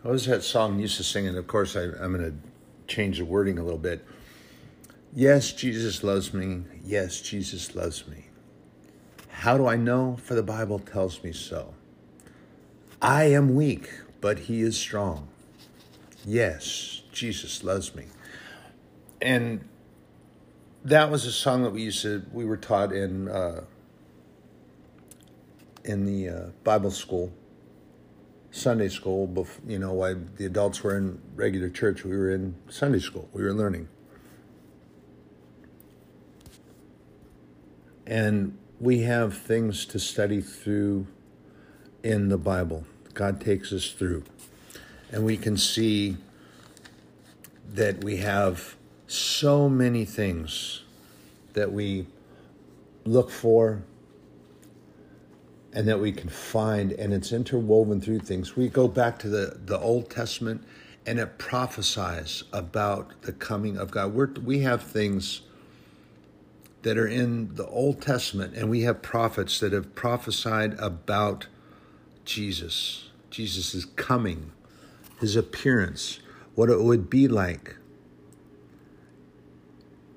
What 0.02 0.12
was 0.12 0.26
that 0.26 0.44
song 0.44 0.78
used 0.78 0.96
to 0.98 1.02
sing? 1.02 1.26
And 1.26 1.36
of 1.36 1.48
course, 1.48 1.74
I, 1.74 1.86
I'm 2.00 2.16
going 2.16 2.20
to 2.20 2.34
change 2.86 3.18
the 3.18 3.24
wording 3.24 3.58
a 3.58 3.64
little 3.64 3.80
bit. 3.80 4.06
Yes, 5.12 5.52
Jesus 5.52 6.04
loves 6.04 6.32
me. 6.32 6.62
Yes, 6.84 7.20
Jesus 7.20 7.74
loves 7.74 8.06
me. 8.06 8.26
How 9.42 9.58
do 9.58 9.66
I 9.66 9.74
know? 9.74 10.18
For 10.22 10.36
the 10.36 10.42
Bible 10.44 10.78
tells 10.78 11.20
me 11.24 11.32
so. 11.32 11.74
I 13.00 13.24
am 13.24 13.56
weak, 13.56 13.90
but 14.20 14.38
he 14.38 14.60
is 14.60 14.76
strong. 14.76 15.26
Yes, 16.24 17.02
Jesus 17.10 17.64
loves 17.64 17.92
me. 17.96 18.04
And 19.20 19.68
that 20.84 21.10
was 21.10 21.26
a 21.26 21.32
song 21.32 21.64
that 21.64 21.72
we 21.72 21.82
used 21.82 22.02
to 22.02 22.24
we 22.32 22.44
were 22.44 22.56
taught 22.56 22.92
in 22.92 23.26
uh, 23.26 23.64
in 25.84 26.04
the 26.04 26.28
uh, 26.28 26.46
Bible 26.62 26.92
school, 26.92 27.32
Sunday 28.52 28.90
school. 28.90 29.26
Before, 29.26 29.64
you 29.66 29.80
know, 29.80 29.92
while 29.92 30.22
the 30.36 30.46
adults 30.46 30.84
were 30.84 30.96
in 30.96 31.20
regular 31.34 31.68
church, 31.68 32.04
we 32.04 32.16
were 32.16 32.30
in 32.30 32.54
Sunday 32.68 33.00
school. 33.00 33.28
We 33.32 33.42
were 33.42 33.54
learning. 33.54 33.88
And 38.06 38.56
we 38.82 39.02
have 39.02 39.38
things 39.38 39.86
to 39.86 39.98
study 40.00 40.40
through 40.40 41.06
in 42.02 42.28
the 42.28 42.36
Bible. 42.36 42.84
God 43.14 43.40
takes 43.40 43.72
us 43.72 43.92
through. 43.92 44.24
And 45.12 45.24
we 45.24 45.36
can 45.36 45.56
see 45.56 46.16
that 47.72 48.02
we 48.02 48.16
have 48.16 48.74
so 49.06 49.68
many 49.68 50.04
things 50.04 50.82
that 51.52 51.70
we 51.70 52.06
look 53.04 53.30
for 53.30 53.82
and 55.72 55.86
that 55.86 56.00
we 56.00 56.10
can 56.10 56.28
find, 56.28 56.90
and 56.92 57.14
it's 57.14 57.30
interwoven 57.30 58.00
through 58.00 58.18
things. 58.18 58.56
We 58.56 58.68
go 58.68 58.88
back 58.88 59.16
to 59.20 59.28
the, 59.28 59.60
the 59.64 59.78
Old 59.78 60.10
Testament 60.10 60.64
and 61.06 61.20
it 61.20 61.38
prophesies 61.38 62.42
about 62.52 63.22
the 63.22 63.32
coming 63.32 63.76
of 63.76 63.92
God. 63.92 64.12
We're, 64.12 64.30
we 64.44 64.60
have 64.60 64.82
things 64.82 65.42
that 66.82 66.98
are 66.98 67.06
in 67.06 67.54
the 67.54 67.66
Old 67.66 68.02
Testament, 68.02 68.54
and 68.54 68.68
we 68.68 68.82
have 68.82 69.02
prophets 69.02 69.60
that 69.60 69.72
have 69.72 69.94
prophesied 69.94 70.74
about 70.78 71.46
Jesus, 72.24 73.10
Jesus' 73.30 73.84
coming, 73.84 74.52
his 75.20 75.36
appearance, 75.36 76.18
what 76.54 76.68
it 76.68 76.80
would 76.80 77.08
be 77.08 77.28
like. 77.28 77.76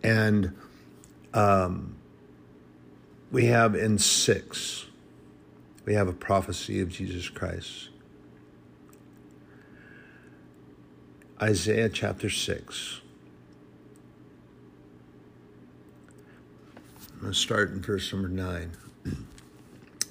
And 0.03 0.55
um, 1.33 1.95
we 3.31 3.45
have 3.45 3.75
in 3.75 3.97
six, 3.97 4.85
we 5.85 5.93
have 5.93 6.07
a 6.07 6.13
prophecy 6.13 6.81
of 6.81 6.89
Jesus 6.89 7.29
Christ. 7.29 7.89
Isaiah 11.41 11.89
chapter 11.89 12.29
6. 12.29 13.01
I'm 17.25 17.29
going 17.29 17.33
to 17.33 17.39
start 17.39 17.71
in 17.71 17.81
verse 17.81 18.13
number 18.13 18.29
9. 18.29 18.71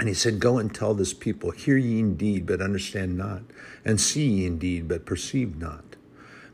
And 0.01 0.09
he 0.09 0.15
said, 0.15 0.41
Go 0.41 0.59
and 0.59 0.75
tell 0.75 0.95
this 0.95 1.15
people, 1.15 1.53
Hear 1.53 1.77
ye 1.77 2.01
indeed, 2.01 2.45
but 2.45 2.61
understand 2.61 3.17
not, 3.17 3.43
and 3.85 4.01
see 4.01 4.27
ye 4.27 4.47
indeed, 4.47 4.89
but 4.89 5.07
perceive 5.07 5.57
not. 5.57 5.95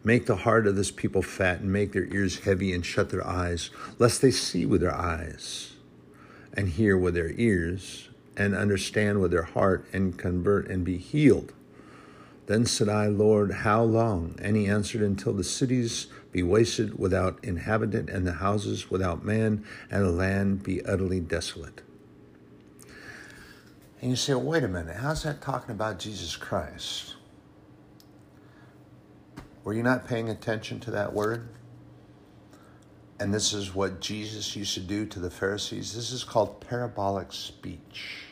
Make 0.05 0.27
the 0.27 0.37
heart 0.37 0.66
of 0.66 0.77
this 0.77 0.90
people 0.90 1.23
fat, 1.23 1.61
and 1.61 1.73
make 1.73 1.92
their 1.92 2.05
ears 2.05 2.40
heavy, 2.40 2.75
and 2.75 2.85
shut 2.85 3.09
their 3.09 3.27
eyes, 3.27 3.70
lest 3.99 4.20
they 4.20 4.31
see 4.31 4.66
with 4.66 4.83
their 4.83 4.94
eyes, 4.94 5.77
and 6.53 6.68
hear 6.68 6.94
with 6.94 7.14
their 7.14 7.31
ears, 7.31 8.11
and 8.37 8.55
understand 8.55 9.23
with 9.23 9.31
their 9.31 9.44
heart, 9.44 9.87
and 9.94 10.18
convert, 10.18 10.68
and 10.68 10.85
be 10.85 10.99
healed. 10.99 11.55
Then 12.50 12.66
said 12.66 12.88
I, 12.88 13.06
Lord, 13.06 13.52
how 13.52 13.84
long? 13.84 14.34
And 14.42 14.56
he 14.56 14.66
answered, 14.66 15.02
Until 15.02 15.32
the 15.32 15.44
cities 15.44 16.08
be 16.32 16.42
wasted 16.42 16.98
without 16.98 17.38
inhabitant, 17.44 18.10
and 18.10 18.26
the 18.26 18.32
houses 18.32 18.90
without 18.90 19.24
man, 19.24 19.64
and 19.88 20.04
the 20.04 20.10
land 20.10 20.64
be 20.64 20.84
utterly 20.84 21.20
desolate. 21.20 21.82
And 24.02 24.10
you 24.10 24.16
say, 24.16 24.34
well, 24.34 24.42
wait 24.42 24.64
a 24.64 24.68
minute, 24.68 24.96
how's 24.96 25.22
that 25.22 25.40
talking 25.40 25.70
about 25.70 26.00
Jesus 26.00 26.34
Christ? 26.34 27.14
Were 29.62 29.72
you 29.72 29.84
not 29.84 30.08
paying 30.08 30.28
attention 30.28 30.80
to 30.80 30.90
that 30.90 31.12
word? 31.12 31.50
And 33.20 33.32
this 33.32 33.52
is 33.52 33.76
what 33.76 34.00
Jesus 34.00 34.56
used 34.56 34.74
to 34.74 34.80
do 34.80 35.06
to 35.06 35.20
the 35.20 35.30
Pharisees. 35.30 35.94
This 35.94 36.10
is 36.10 36.24
called 36.24 36.60
parabolic 36.60 37.32
speech 37.32 38.24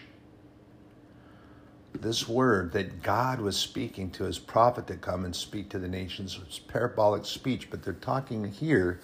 this 2.02 2.28
word 2.28 2.72
that 2.72 3.02
God 3.02 3.40
was 3.40 3.56
speaking 3.56 4.10
to 4.12 4.24
his 4.24 4.38
prophet 4.38 4.86
to 4.86 4.96
come 4.96 5.24
and 5.24 5.34
speak 5.34 5.68
to 5.70 5.78
the 5.78 5.88
nations 5.88 6.38
was 6.38 6.58
parabolic 6.58 7.24
speech, 7.24 7.70
but 7.70 7.82
they're 7.82 7.94
talking 7.94 8.44
here 8.44 9.00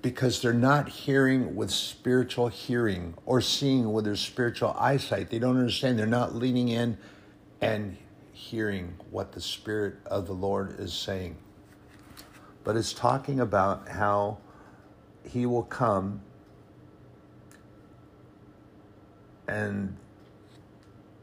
because 0.00 0.40
they're 0.40 0.52
not 0.52 0.88
hearing 0.88 1.56
with 1.56 1.70
spiritual 1.70 2.48
hearing 2.48 3.14
or 3.26 3.40
seeing 3.40 3.92
with 3.92 4.04
their 4.04 4.16
spiritual 4.16 4.74
eyesight. 4.78 5.30
They 5.30 5.38
don't 5.38 5.58
understand. 5.58 5.98
They're 5.98 6.06
not 6.06 6.34
leaning 6.34 6.68
in 6.68 6.96
and 7.60 7.96
hearing 8.32 8.94
what 9.10 9.32
the 9.32 9.40
Spirit 9.40 9.96
of 10.06 10.26
the 10.26 10.32
Lord 10.32 10.78
is 10.78 10.92
saying. 10.92 11.36
But 12.62 12.76
it's 12.76 12.92
talking 12.92 13.40
about 13.40 13.88
how 13.88 14.38
he 15.24 15.46
will 15.46 15.64
come 15.64 16.20
and 19.48 19.96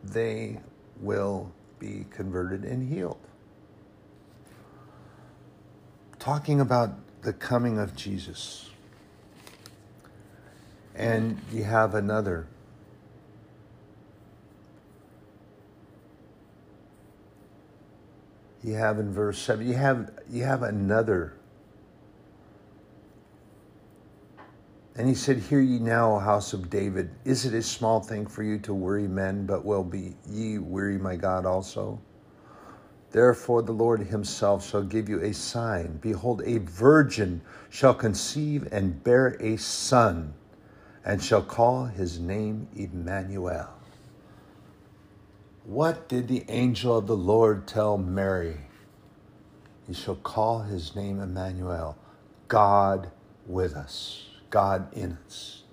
they 0.05 0.59
will 0.99 1.51
be 1.79 2.05
converted 2.11 2.63
and 2.63 2.87
healed. 2.87 3.19
Talking 6.19 6.61
about 6.61 6.91
the 7.21 7.33
coming 7.33 7.79
of 7.79 7.95
Jesus. 7.95 8.69
And 10.95 11.39
you 11.51 11.63
have 11.63 11.95
another. 11.95 12.47
You 18.63 18.73
have 18.73 18.97
in 18.97 19.13
verse 19.13 19.37
7, 19.37 19.67
you 19.67 19.73
have, 19.73 20.11
you 20.29 20.43
have 20.43 20.63
another 20.63 21.33
And 24.97 25.09
he 25.09 25.15
said, 25.15 25.39
Hear 25.39 25.59
ye 25.59 25.77
now, 25.77 26.15
O 26.15 26.19
house 26.19 26.53
of 26.53 26.69
David, 26.69 27.09
is 27.25 27.45
it 27.45 27.53
a 27.53 27.61
small 27.61 27.99
thing 27.99 28.25
for 28.25 28.43
you 28.43 28.57
to 28.59 28.73
weary 28.73 29.07
men, 29.07 29.45
but 29.45 29.65
will 29.65 29.83
be 29.83 30.15
ye 30.29 30.57
weary 30.57 30.97
my 30.97 31.17
God 31.17 31.45
also? 31.45 31.99
Therefore 33.11 33.61
the 33.61 33.73
Lord 33.73 34.01
himself 34.01 34.67
shall 34.67 34.83
give 34.83 35.09
you 35.09 35.21
a 35.21 35.33
sign. 35.33 35.97
Behold, 36.01 36.41
a 36.45 36.59
virgin 36.59 37.41
shall 37.69 37.93
conceive 37.93 38.67
and 38.71 39.03
bear 39.03 39.37
a 39.41 39.57
son, 39.57 40.33
and 41.03 41.21
shall 41.21 41.41
call 41.41 41.85
his 41.85 42.19
name 42.19 42.67
Emmanuel. 42.75 43.69
What 45.65 46.07
did 46.07 46.27
the 46.27 46.45
angel 46.47 46.97
of 46.97 47.07
the 47.07 47.17
Lord 47.17 47.67
tell 47.67 47.97
Mary? 47.97 48.57
He 49.87 49.93
shall 49.93 50.15
call 50.15 50.61
his 50.61 50.95
name 50.95 51.19
Emmanuel, 51.19 51.97
God 52.47 53.11
with 53.45 53.75
us. 53.75 54.34
God 54.55 54.87
in 54.95 55.17
us. 55.25 55.63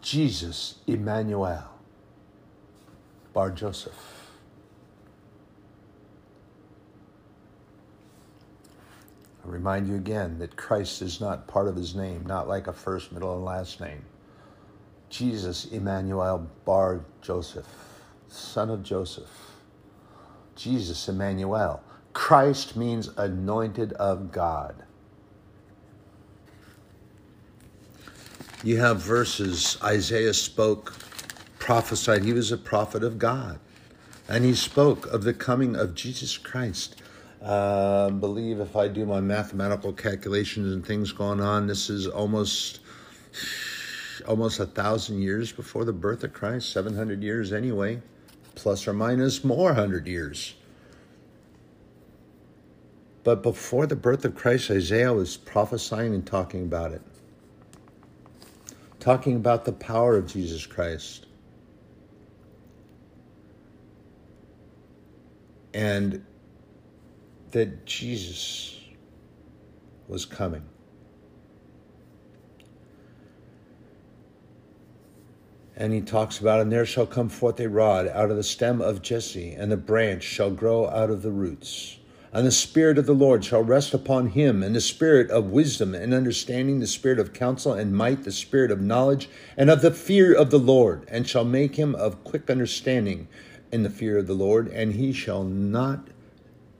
Jesus, 0.00 0.80
Emmanuel, 0.88 1.70
Bar 3.32 3.52
Joseph. 3.52 3.94
I 9.44 9.48
remind 9.48 9.86
you 9.86 9.94
again 9.94 10.40
that 10.40 10.56
Christ 10.56 11.00
is 11.00 11.20
not 11.20 11.46
part 11.46 11.68
of 11.68 11.76
his 11.76 11.94
name, 11.94 12.26
not 12.26 12.48
like 12.48 12.66
a 12.66 12.72
first, 12.72 13.12
middle, 13.12 13.36
and 13.36 13.44
last 13.44 13.80
name. 13.80 14.04
Jesus, 15.10 15.66
Emmanuel, 15.66 16.50
Bar 16.64 17.04
Joseph, 17.22 17.68
son 18.26 18.68
of 18.68 18.82
Joseph. 18.82 19.30
Jesus, 20.56 21.08
Emmanuel. 21.08 21.84
Christ 22.14 22.74
means 22.74 23.10
anointed 23.16 23.92
of 23.92 24.32
God. 24.32 24.74
You 28.64 28.78
have 28.78 29.00
verses 29.00 29.78
Isaiah 29.84 30.34
spoke, 30.34 30.92
prophesied. 31.60 32.24
He 32.24 32.32
was 32.32 32.50
a 32.50 32.56
prophet 32.56 33.04
of 33.04 33.16
God. 33.16 33.60
And 34.28 34.44
he 34.44 34.54
spoke 34.54 35.06
of 35.06 35.22
the 35.22 35.32
coming 35.32 35.76
of 35.76 35.94
Jesus 35.94 36.36
Christ. 36.36 37.00
Uh, 37.40 38.10
believe 38.10 38.58
if 38.58 38.74
I 38.74 38.88
do 38.88 39.06
my 39.06 39.20
mathematical 39.20 39.92
calculations 39.92 40.72
and 40.72 40.84
things 40.84 41.12
going 41.12 41.40
on, 41.40 41.68
this 41.68 41.88
is 41.88 42.08
almost 42.08 42.80
almost 44.26 44.58
a 44.58 44.66
thousand 44.66 45.22
years 45.22 45.52
before 45.52 45.84
the 45.84 45.92
birth 45.92 46.24
of 46.24 46.32
Christ, 46.32 46.72
700 46.72 47.22
years 47.22 47.52
anyway, 47.52 48.02
plus 48.56 48.88
or 48.88 48.92
minus 48.92 49.44
more 49.44 49.72
hundred 49.72 50.08
years. 50.08 50.54
But 53.22 53.44
before 53.44 53.86
the 53.86 53.96
birth 53.96 54.24
of 54.24 54.34
Christ, 54.34 54.68
Isaiah 54.72 55.12
was 55.12 55.36
prophesying 55.36 56.12
and 56.12 56.26
talking 56.26 56.64
about 56.64 56.90
it 56.90 57.02
talking 59.08 59.36
about 59.36 59.64
the 59.64 59.72
power 59.72 60.18
of 60.18 60.26
Jesus 60.26 60.66
Christ. 60.66 61.24
And 65.72 66.26
that 67.52 67.86
Jesus 67.86 68.78
was 70.08 70.26
coming. 70.26 70.62
And 75.74 75.94
he 75.94 76.02
talks 76.02 76.38
about, 76.38 76.60
and 76.60 76.70
there 76.70 76.84
shall 76.84 77.06
come 77.06 77.30
forth 77.30 77.58
a 77.60 77.68
rod 77.70 78.08
out 78.08 78.30
of 78.30 78.36
the 78.36 78.42
stem 78.42 78.82
of 78.82 79.00
Jesse, 79.00 79.54
and 79.54 79.72
the 79.72 79.78
branch 79.78 80.22
shall 80.22 80.50
grow 80.50 80.86
out 80.86 81.08
of 81.08 81.22
the 81.22 81.30
roots. 81.30 81.97
And 82.32 82.46
the 82.46 82.52
Spirit 82.52 82.98
of 82.98 83.06
the 83.06 83.14
Lord 83.14 83.44
shall 83.44 83.62
rest 83.62 83.94
upon 83.94 84.28
him, 84.28 84.62
and 84.62 84.74
the 84.74 84.80
Spirit 84.80 85.30
of 85.30 85.50
wisdom 85.50 85.94
and 85.94 86.12
understanding, 86.12 86.78
the 86.78 86.86
Spirit 86.86 87.18
of 87.18 87.32
counsel 87.32 87.72
and 87.72 87.94
might, 87.96 88.24
the 88.24 88.32
Spirit 88.32 88.70
of 88.70 88.82
knowledge 88.82 89.30
and 89.56 89.70
of 89.70 89.80
the 89.80 89.90
fear 89.90 90.34
of 90.34 90.50
the 90.50 90.58
Lord, 90.58 91.06
and 91.08 91.26
shall 91.26 91.44
make 91.44 91.76
him 91.76 91.94
of 91.94 92.24
quick 92.24 92.50
understanding 92.50 93.28
in 93.72 93.82
the 93.82 93.90
fear 93.90 94.18
of 94.18 94.26
the 94.26 94.34
Lord, 94.34 94.68
and 94.68 94.92
he 94.92 95.12
shall 95.12 95.42
not 95.42 96.08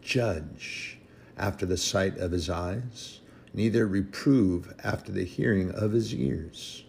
judge 0.02 0.98
after 1.38 1.64
the 1.64 1.76
sight 1.76 2.18
of 2.18 2.32
his 2.32 2.50
eyes, 2.50 3.20
neither 3.54 3.86
reprove 3.86 4.74
after 4.84 5.12
the 5.12 5.24
hearing 5.24 5.70
of 5.70 5.92
his 5.92 6.14
ears. 6.14 6.84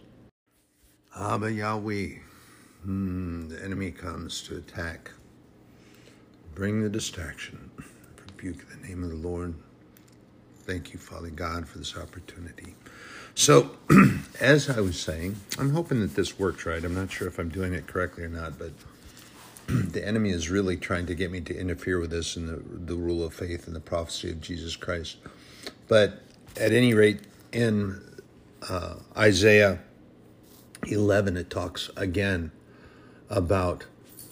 Abba 1.16 1.52
Yahweh, 1.52 2.10
hmm, 2.84 3.48
the 3.48 3.64
enemy 3.64 3.92
comes 3.92 4.42
to 4.44 4.58
attack. 4.58 5.12
Bring 6.56 6.82
the 6.82 6.90
distraction. 6.90 7.72
Rebuke 8.42 8.70
the 8.70 8.88
name 8.88 9.04
of 9.04 9.10
the 9.10 9.18
Lord. 9.18 9.54
Thank 10.60 10.94
you, 10.94 11.00
Father 11.00 11.30
God, 11.30 11.68
for 11.68 11.78
this 11.78 11.98
opportunity. 11.98 12.74
So, 13.36 13.72
as 14.40 14.70
I 14.70 14.80
was 14.80 14.98
saying, 14.98 15.36
I'm 15.58 15.72
hoping 15.72 16.00
that 16.00 16.16
this 16.16 16.40
works 16.40 16.66
right. 16.66 16.82
I'm 16.82 16.96
not 16.96 17.12
sure 17.12 17.28
if 17.28 17.38
I'm 17.38 17.50
doing 17.50 17.74
it 17.74 17.86
correctly 17.86 18.24
or 18.24 18.30
not, 18.30 18.58
but 18.58 18.72
the 19.68 20.08
enemy 20.08 20.30
is 20.30 20.50
really 20.50 20.78
trying 20.78 21.06
to 21.08 21.16
get 21.16 21.32
me 21.32 21.42
to 21.42 21.54
interfere 21.54 22.00
with 22.00 22.12
this 22.12 22.38
and 22.38 22.48
the, 22.48 22.94
the 22.94 22.96
rule 22.96 23.26
of 23.26 23.34
faith 23.34 23.68
and 23.68 23.76
the 23.76 23.82
prophecy 23.82 24.32
of 24.32 24.40
Jesus 24.40 24.78
Christ. 24.78 25.18
But 25.90 26.22
at 26.56 26.72
any 26.72 26.94
rate, 26.94 27.24
in 27.52 28.02
uh, 28.70 28.96
Isaiah 29.18 29.82
11, 30.88 31.36
it 31.36 31.50
talks 31.50 31.90
again 31.98 32.54
about 33.30 33.86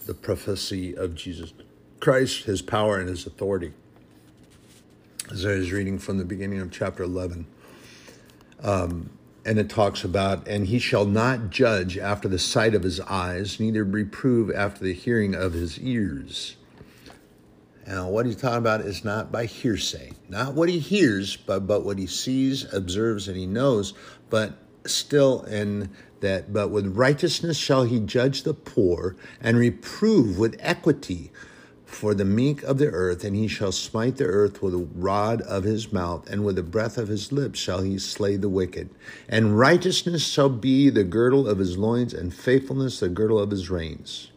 the 0.06 0.14
prophecy 0.14 0.96
of 0.96 1.14
Jesus 1.14 1.52
Christ, 2.00 2.44
his 2.44 2.62
power, 2.62 2.98
and 2.98 3.10
his 3.10 3.26
authority. 3.26 3.74
As 5.30 5.44
I 5.44 5.56
was 5.56 5.72
reading 5.72 5.98
from 5.98 6.16
the 6.16 6.24
beginning 6.24 6.58
of 6.58 6.70
chapter 6.70 7.02
11, 7.02 7.46
um, 8.62 9.10
and 9.44 9.58
it 9.58 9.68
talks 9.68 10.02
about, 10.02 10.48
and 10.48 10.66
he 10.66 10.78
shall 10.78 11.04
not 11.04 11.50
judge 11.50 11.98
after 11.98 12.28
the 12.28 12.38
sight 12.38 12.74
of 12.74 12.82
his 12.82 12.98
eyes, 13.00 13.60
neither 13.60 13.84
reprove 13.84 14.50
after 14.50 14.84
the 14.84 14.94
hearing 14.94 15.34
of 15.34 15.52
his 15.52 15.78
ears. 15.80 16.56
Now, 17.86 18.08
what 18.08 18.24
he's 18.24 18.36
talking 18.36 18.56
about 18.56 18.80
is 18.80 19.04
not 19.04 19.30
by 19.30 19.44
hearsay, 19.44 20.12
not 20.30 20.54
what 20.54 20.70
he 20.70 20.78
hears, 20.78 21.36
but, 21.36 21.66
but 21.66 21.84
what 21.84 21.98
he 21.98 22.06
sees, 22.06 22.72
observes, 22.72 23.28
and 23.28 23.36
he 23.36 23.46
knows, 23.46 23.92
but 24.30 24.56
still 24.86 25.42
in 25.42 25.90
that, 26.20 26.54
but 26.54 26.68
with 26.68 26.96
righteousness 26.96 27.58
shall 27.58 27.84
he 27.84 28.00
judge 28.00 28.44
the 28.44 28.54
poor 28.54 29.14
and 29.42 29.58
reprove 29.58 30.38
with 30.38 30.56
equity 30.58 31.32
for 31.88 32.12
the 32.12 32.24
meek 32.24 32.62
of 32.64 32.76
the 32.76 32.88
earth, 32.88 33.24
and 33.24 33.34
he 33.34 33.48
shall 33.48 33.72
smite 33.72 34.18
the 34.18 34.26
earth 34.26 34.62
with 34.62 34.72
the 34.72 34.86
rod 35.00 35.40
of 35.40 35.64
his 35.64 35.90
mouth, 35.90 36.28
and 36.28 36.44
with 36.44 36.56
the 36.56 36.62
breath 36.62 36.98
of 36.98 37.08
his 37.08 37.32
lips 37.32 37.58
shall 37.58 37.80
he 37.80 37.98
slay 37.98 38.36
the 38.36 38.48
wicked. 38.48 38.90
And 39.26 39.58
righteousness 39.58 40.24
shall 40.24 40.50
be 40.50 40.90
the 40.90 41.02
girdle 41.02 41.48
of 41.48 41.58
his 41.58 41.78
loins, 41.78 42.12
and 42.12 42.32
faithfulness 42.32 43.00
the 43.00 43.08
girdle 43.08 43.38
of 43.38 43.50
his 43.50 43.70
reins. 43.70 44.30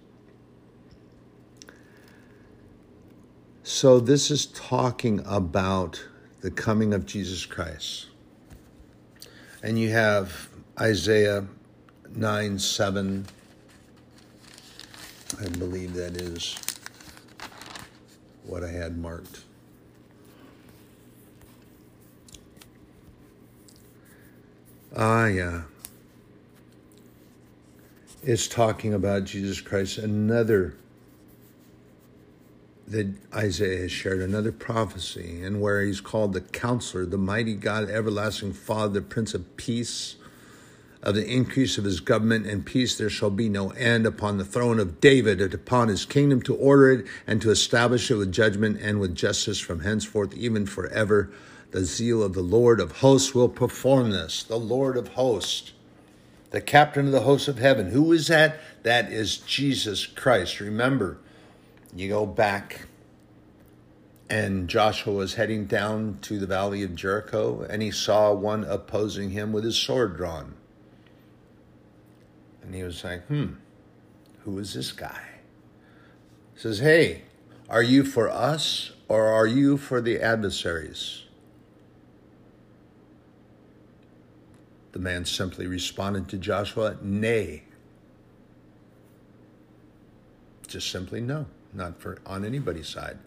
So, 3.63 3.99
this 3.99 4.31
is 4.31 4.45
talking 4.47 5.21
about 5.25 6.03
the 6.39 6.51
coming 6.51 6.93
of 6.93 7.05
Jesus 7.05 7.45
Christ. 7.45 8.07
And 9.61 9.77
you 9.77 9.91
have 9.91 10.49
Isaiah 10.79 11.45
9 12.15 12.57
7. 12.57 13.25
I 15.39 15.47
believe 15.49 15.93
that 15.93 16.15
is 16.15 16.57
what 18.45 18.63
I 18.63 18.69
had 18.69 18.97
marked. 18.97 19.41
Ah, 24.95 25.27
yeah. 25.27 25.61
It's 28.23 28.47
talking 28.47 28.93
about 28.93 29.23
Jesus 29.23 29.61
Christ, 29.61 29.97
another 29.97 30.75
that 32.87 33.07
Isaiah 33.33 33.83
has 33.83 33.91
shared, 33.91 34.19
another 34.19 34.51
prophecy, 34.51 35.41
and 35.41 35.61
where 35.61 35.81
he's 35.81 36.01
called 36.01 36.33
the 36.33 36.41
counselor, 36.41 37.05
the 37.05 37.17
mighty 37.17 37.55
God, 37.55 37.89
everlasting 37.89 38.51
Father, 38.51 38.99
the 38.99 39.01
Prince 39.01 39.33
of 39.33 39.55
Peace 39.55 40.17
of 41.03 41.15
the 41.15 41.25
increase 41.25 41.77
of 41.77 41.83
his 41.83 41.99
government 41.99 42.45
and 42.45 42.65
peace 42.65 42.95
there 42.97 43.09
shall 43.09 43.31
be 43.31 43.49
no 43.49 43.71
end 43.71 44.05
upon 44.05 44.37
the 44.37 44.45
throne 44.45 44.79
of 44.79 45.01
David 45.01 45.41
and 45.41 45.53
upon 45.53 45.87
his 45.87 46.05
kingdom 46.05 46.41
to 46.43 46.55
order 46.55 46.91
it 46.91 47.05
and 47.25 47.41
to 47.41 47.49
establish 47.49 48.11
it 48.11 48.15
with 48.15 48.31
judgment 48.31 48.79
and 48.81 48.99
with 48.99 49.15
justice 49.15 49.59
from 49.59 49.79
henceforth 49.79 50.33
even 50.35 50.65
forever. 50.65 51.31
The 51.71 51.85
zeal 51.85 52.21
of 52.21 52.33
the 52.33 52.41
Lord 52.41 52.79
of 52.79 52.97
hosts 52.97 53.33
will 53.33 53.49
perform 53.49 54.11
this. 54.11 54.43
The 54.43 54.59
Lord 54.59 54.97
of 54.97 55.09
hosts, 55.09 55.71
the 56.51 56.61
captain 56.61 57.07
of 57.07 57.11
the 57.11 57.21
hosts 57.21 57.47
of 57.47 57.57
heaven. 57.57 57.91
Who 57.91 58.11
is 58.11 58.27
that? 58.27 58.59
That 58.83 59.11
is 59.11 59.37
Jesus 59.37 60.05
Christ. 60.05 60.59
Remember, 60.59 61.17
you 61.95 62.09
go 62.09 62.25
back 62.25 62.87
and 64.29 64.69
Joshua 64.69 65.13
was 65.13 65.33
heading 65.33 65.65
down 65.65 66.19
to 66.21 66.37
the 66.39 66.47
valley 66.47 66.83
of 66.83 66.95
Jericho 66.95 67.65
and 67.67 67.81
he 67.81 67.89
saw 67.89 68.33
one 68.33 68.63
opposing 68.65 69.31
him 69.31 69.51
with 69.51 69.63
his 69.63 69.77
sword 69.77 70.15
drawn. 70.15 70.55
And 72.63 72.75
he 72.75 72.83
was 72.83 73.03
like, 73.03 73.25
hmm, 73.27 73.53
who 74.43 74.59
is 74.59 74.73
this 74.73 74.91
guy? 74.91 75.21
He 76.53 76.59
says, 76.59 76.79
hey, 76.79 77.23
are 77.69 77.83
you 77.83 78.03
for 78.03 78.29
us 78.29 78.91
or 79.07 79.27
are 79.27 79.47
you 79.47 79.77
for 79.77 80.01
the 80.01 80.19
adversaries? 80.19 81.23
The 84.91 84.99
man 84.99 85.25
simply 85.25 85.67
responded 85.67 86.27
to 86.29 86.37
Joshua, 86.37 86.97
nay. 87.01 87.63
Just 90.67 90.89
simply 90.89 91.21
no, 91.21 91.45
not 91.73 92.01
for 92.01 92.17
on 92.25 92.43
anybody's 92.43 92.89
side. 92.89 93.17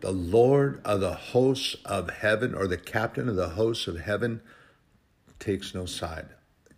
The 0.00 0.10
Lord 0.10 0.80
of 0.84 1.00
the 1.00 1.14
hosts 1.14 1.76
of 1.84 2.10
heaven 2.10 2.54
or 2.54 2.66
the 2.66 2.78
captain 2.78 3.28
of 3.28 3.36
the 3.36 3.50
hosts 3.50 3.86
of 3.86 4.00
heaven 4.00 4.40
takes 5.38 5.74
no 5.74 5.86
side. 5.86 6.28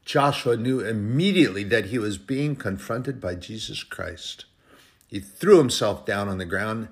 Joshua 0.05 0.57
knew 0.57 0.81
immediately 0.81 1.65
that 1.65 1.87
he 1.87 1.99
was 1.99 2.19
being 2.19 2.57
confronted 2.57 3.21
by 3.21 3.35
Jesus 3.37 3.83
Christ. 3.85 4.47
He 5.07 5.21
threw 5.21 5.59
himself 5.59 6.05
down 6.05 6.29
on 6.29 6.39
the 6.39 6.45
ground 6.45 6.89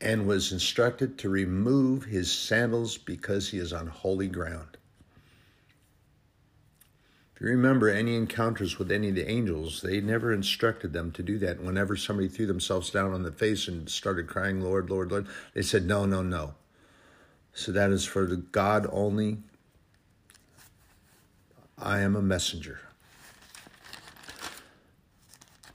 and 0.00 0.26
was 0.26 0.52
instructed 0.52 1.16
to 1.18 1.28
remove 1.28 2.04
his 2.04 2.30
sandals 2.30 2.98
because 2.98 3.48
he 3.48 3.58
is 3.58 3.72
on 3.72 3.86
holy 3.86 4.28
ground. 4.28 4.76
If 7.34 7.42
you 7.42 7.48
remember 7.48 7.88
any 7.88 8.16
encounters 8.16 8.78
with 8.78 8.90
any 8.90 9.10
of 9.10 9.14
the 9.14 9.30
angels, 9.30 9.82
they 9.82 10.00
never 10.00 10.32
instructed 10.32 10.94
them 10.94 11.12
to 11.12 11.22
do 11.22 11.38
that. 11.40 11.62
Whenever 11.62 11.94
somebody 11.94 12.28
threw 12.28 12.46
themselves 12.46 12.90
down 12.90 13.12
on 13.12 13.24
the 13.24 13.32
face 13.32 13.68
and 13.68 13.90
started 13.90 14.26
crying, 14.26 14.62
Lord, 14.62 14.88
Lord, 14.88 15.10
Lord, 15.10 15.26
they 15.52 15.60
said, 15.60 15.84
No, 15.84 16.06
no, 16.06 16.22
no. 16.22 16.54
So 17.52 17.72
that 17.72 17.90
is 17.90 18.06
for 18.06 18.24
God 18.26 18.86
only 18.90 19.38
I 21.78 22.00
am 22.00 22.16
a 22.16 22.22
messenger. 22.22 22.80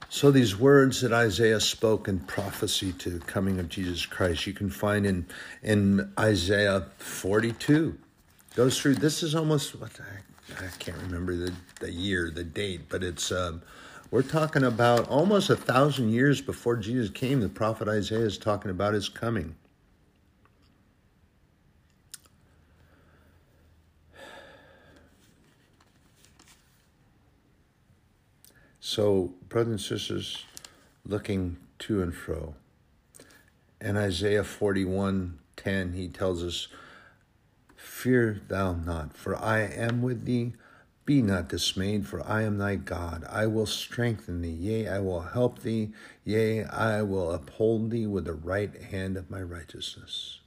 So 0.08 0.30
these 0.30 0.58
words 0.58 1.00
that 1.00 1.12
Isaiah 1.12 1.58
spoke 1.58 2.06
in 2.06 2.20
prophecy 2.20 2.92
to 2.92 3.10
the 3.10 3.18
coming 3.18 3.58
of 3.58 3.68
Jesus 3.68 4.04
Christ, 4.04 4.46
you 4.46 4.52
can 4.52 4.68
find 4.68 5.06
in 5.06 5.26
in 5.62 6.12
Isaiah 6.18 6.86
42. 6.98 7.96
Goes 8.54 8.78
through. 8.78 8.96
This 8.96 9.22
is 9.22 9.34
almost 9.34 9.74
what 9.80 9.92
I, 10.00 10.64
I 10.64 10.68
can't 10.78 10.98
remember 10.98 11.34
the 11.34 11.54
the 11.80 11.90
year, 11.90 12.30
the 12.30 12.44
date, 12.44 12.82
but 12.90 13.02
it's 13.02 13.32
um, 13.32 13.62
we're 14.10 14.22
talking 14.22 14.64
about 14.64 15.08
almost 15.08 15.48
a 15.48 15.56
thousand 15.56 16.10
years 16.10 16.42
before 16.42 16.76
Jesus 16.76 17.08
came. 17.08 17.40
The 17.40 17.48
prophet 17.48 17.88
Isaiah 17.88 18.26
is 18.26 18.36
talking 18.36 18.70
about 18.70 18.92
his 18.92 19.08
coming. 19.08 19.54
So, 28.84 29.32
brothers 29.48 29.70
and 29.70 29.80
sisters, 29.80 30.44
looking 31.06 31.56
to 31.78 32.02
and 32.02 32.12
fro. 32.12 32.56
In 33.80 33.96
Isaiah 33.96 34.42
41 34.42 35.38
10, 35.54 35.92
he 35.92 36.08
tells 36.08 36.42
us, 36.42 36.66
Fear 37.76 38.40
thou 38.48 38.72
not, 38.72 39.16
for 39.16 39.36
I 39.36 39.60
am 39.60 40.02
with 40.02 40.24
thee. 40.24 40.54
Be 41.04 41.22
not 41.22 41.48
dismayed, 41.48 42.08
for 42.08 42.26
I 42.28 42.42
am 42.42 42.58
thy 42.58 42.74
God. 42.74 43.24
I 43.30 43.46
will 43.46 43.66
strengthen 43.66 44.42
thee, 44.42 44.48
yea, 44.48 44.88
I 44.88 44.98
will 44.98 45.20
help 45.20 45.60
thee, 45.60 45.92
yea, 46.24 46.64
I 46.64 47.02
will 47.02 47.30
uphold 47.30 47.92
thee 47.92 48.08
with 48.08 48.24
the 48.24 48.34
right 48.34 48.74
hand 48.82 49.16
of 49.16 49.30
my 49.30 49.42
righteousness. 49.42 50.40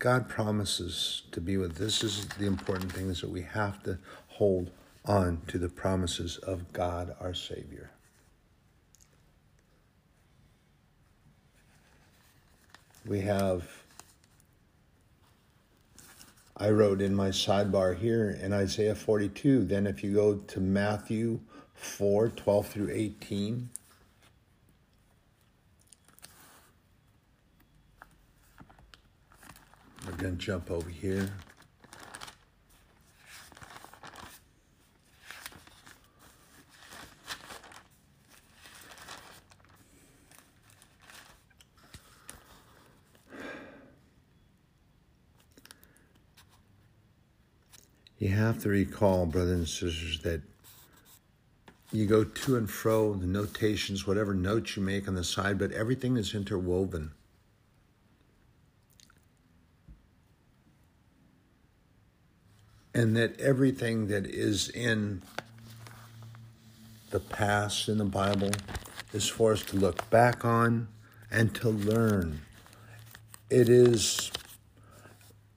God 0.00 0.30
promises 0.30 1.22
to 1.30 1.42
be 1.42 1.58
with. 1.58 1.76
This 1.76 2.02
is 2.02 2.26
the 2.26 2.46
important 2.46 2.90
thing 2.90 3.10
is 3.10 3.20
that 3.20 3.28
we 3.28 3.42
have 3.42 3.82
to 3.82 3.98
hold 4.28 4.70
on 5.04 5.42
to 5.48 5.58
the 5.58 5.68
promises 5.68 6.38
of 6.38 6.72
God 6.72 7.14
our 7.20 7.34
Savior. 7.34 7.90
We 13.06 13.20
have 13.20 13.68
I 16.56 16.70
wrote 16.70 17.02
in 17.02 17.14
my 17.14 17.28
sidebar 17.28 17.96
here 17.96 18.30
in 18.30 18.52
Isaiah 18.52 18.94
42. 18.94 19.64
Then, 19.64 19.86
if 19.86 20.02
you 20.04 20.14
go 20.14 20.36
to 20.36 20.60
Matthew 20.60 21.40
4 21.74 22.28
12 22.28 22.66
through 22.66 22.90
18, 22.90 23.70
Gonna 30.20 30.32
jump 30.32 30.70
over 30.70 30.90
here. 30.90 31.32
You 48.18 48.28
have 48.28 48.58
to 48.64 48.68
recall, 48.68 49.24
brothers 49.24 49.52
and 49.56 49.66
sisters, 49.66 50.20
that 50.20 50.42
you 51.92 52.04
go 52.04 52.24
to 52.24 52.56
and 52.56 52.68
fro, 52.68 53.14
the 53.14 53.26
notations, 53.26 54.06
whatever 54.06 54.34
notes 54.34 54.76
you 54.76 54.82
make 54.82 55.08
on 55.08 55.14
the 55.14 55.24
side, 55.24 55.58
but 55.58 55.72
everything 55.72 56.18
is 56.18 56.34
interwoven. 56.34 57.12
And 63.00 63.16
that 63.16 63.40
everything 63.40 64.08
that 64.08 64.26
is 64.26 64.68
in 64.68 65.22
the 67.08 67.18
past 67.18 67.88
in 67.88 67.96
the 67.96 68.04
Bible 68.04 68.50
is 69.14 69.26
for 69.26 69.52
us 69.52 69.62
to 69.62 69.76
look 69.76 70.10
back 70.10 70.44
on 70.44 70.86
and 71.30 71.54
to 71.54 71.70
learn. 71.70 72.42
It 73.48 73.70
is, 73.70 74.30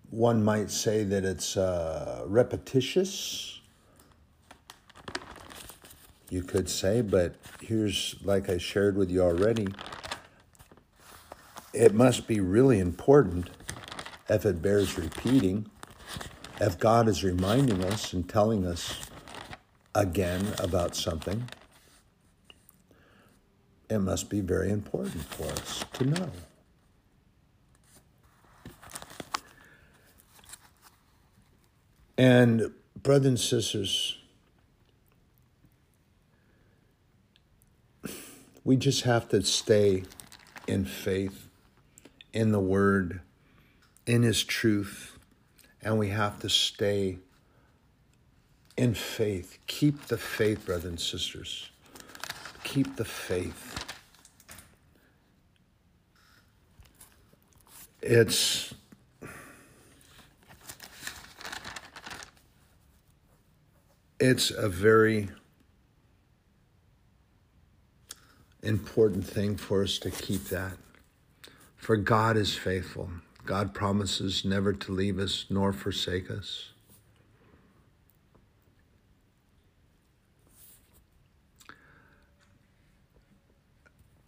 one 0.10 0.42
might 0.42 0.72
say 0.72 1.04
that 1.04 1.26
it's 1.26 1.58
uh, 1.58 2.24
repetitious, 2.28 3.60
you 6.30 6.44
could 6.44 6.70
say, 6.70 7.02
but 7.02 7.36
here's, 7.60 8.16
like 8.24 8.50
I 8.50 8.58
shared 8.58 8.96
with 8.96 9.12
you 9.12 9.22
already, 9.22 9.68
it 11.74 11.94
must 11.94 12.26
be 12.26 12.40
really 12.40 12.80
important 12.80 13.50
if 14.30 14.46
it 14.46 14.62
bears 14.62 14.98
repeating, 14.98 15.70
if 16.64 16.80
God 16.80 17.08
is 17.08 17.24
reminding 17.24 17.84
us 17.84 18.14
and 18.14 18.28
telling 18.28 18.66
us 18.66 19.00
again 19.94 20.54
about 20.60 20.96
something 20.96 21.50
it 23.90 24.00
must 24.00 24.30
be 24.30 24.42
very 24.42 24.72
important 24.72 25.24
for 25.26 25.46
us 25.52 25.86
to 25.94 26.06
know. 26.06 26.32
And, 32.18 32.72
brothers 33.02 33.28
and 33.28 33.40
sisters, 33.40 34.18
we 38.64 38.78
just 38.78 39.04
have 39.04 39.28
to 39.30 39.44
stay 39.44 40.04
in 40.68 40.86
faith, 40.86 41.50
in 42.32 42.52
the 42.52 42.60
Word, 42.60 43.22
in 44.08 44.24
His 44.24 44.44
truth, 44.44 45.13
and 45.84 45.98
we 46.00 46.10
have 46.10 46.40
to 46.40 46.50
stay 46.50 47.18
in 48.78 48.94
faith. 48.94 49.60
Keep 49.68 50.08
the 50.08 50.18
faith, 50.18 50.66
brothers 50.66 50.86
and 50.86 51.00
sisters. 51.00 51.70
Keep 52.64 52.96
the 52.96 53.06
faith. 53.06 53.86
It's 58.02 58.74
it's 64.20 64.52
a 64.52 64.70
very 64.70 65.30
important 68.62 69.26
thing 69.26 69.58
for 69.58 69.84
us 69.84 70.00
to 70.00 70.12
keep 70.12 70.46
that. 70.46 70.74
For 71.76 71.98
God 71.98 72.38
is 72.38 72.56
faithful. 72.56 73.10
God 73.46 73.74
promises 73.74 74.46
never 74.46 74.74
to 74.74 74.92
leave 74.92 75.20
us 75.20 75.46
nor 75.50 75.74
forsake 75.74 76.32
us. 76.32 76.70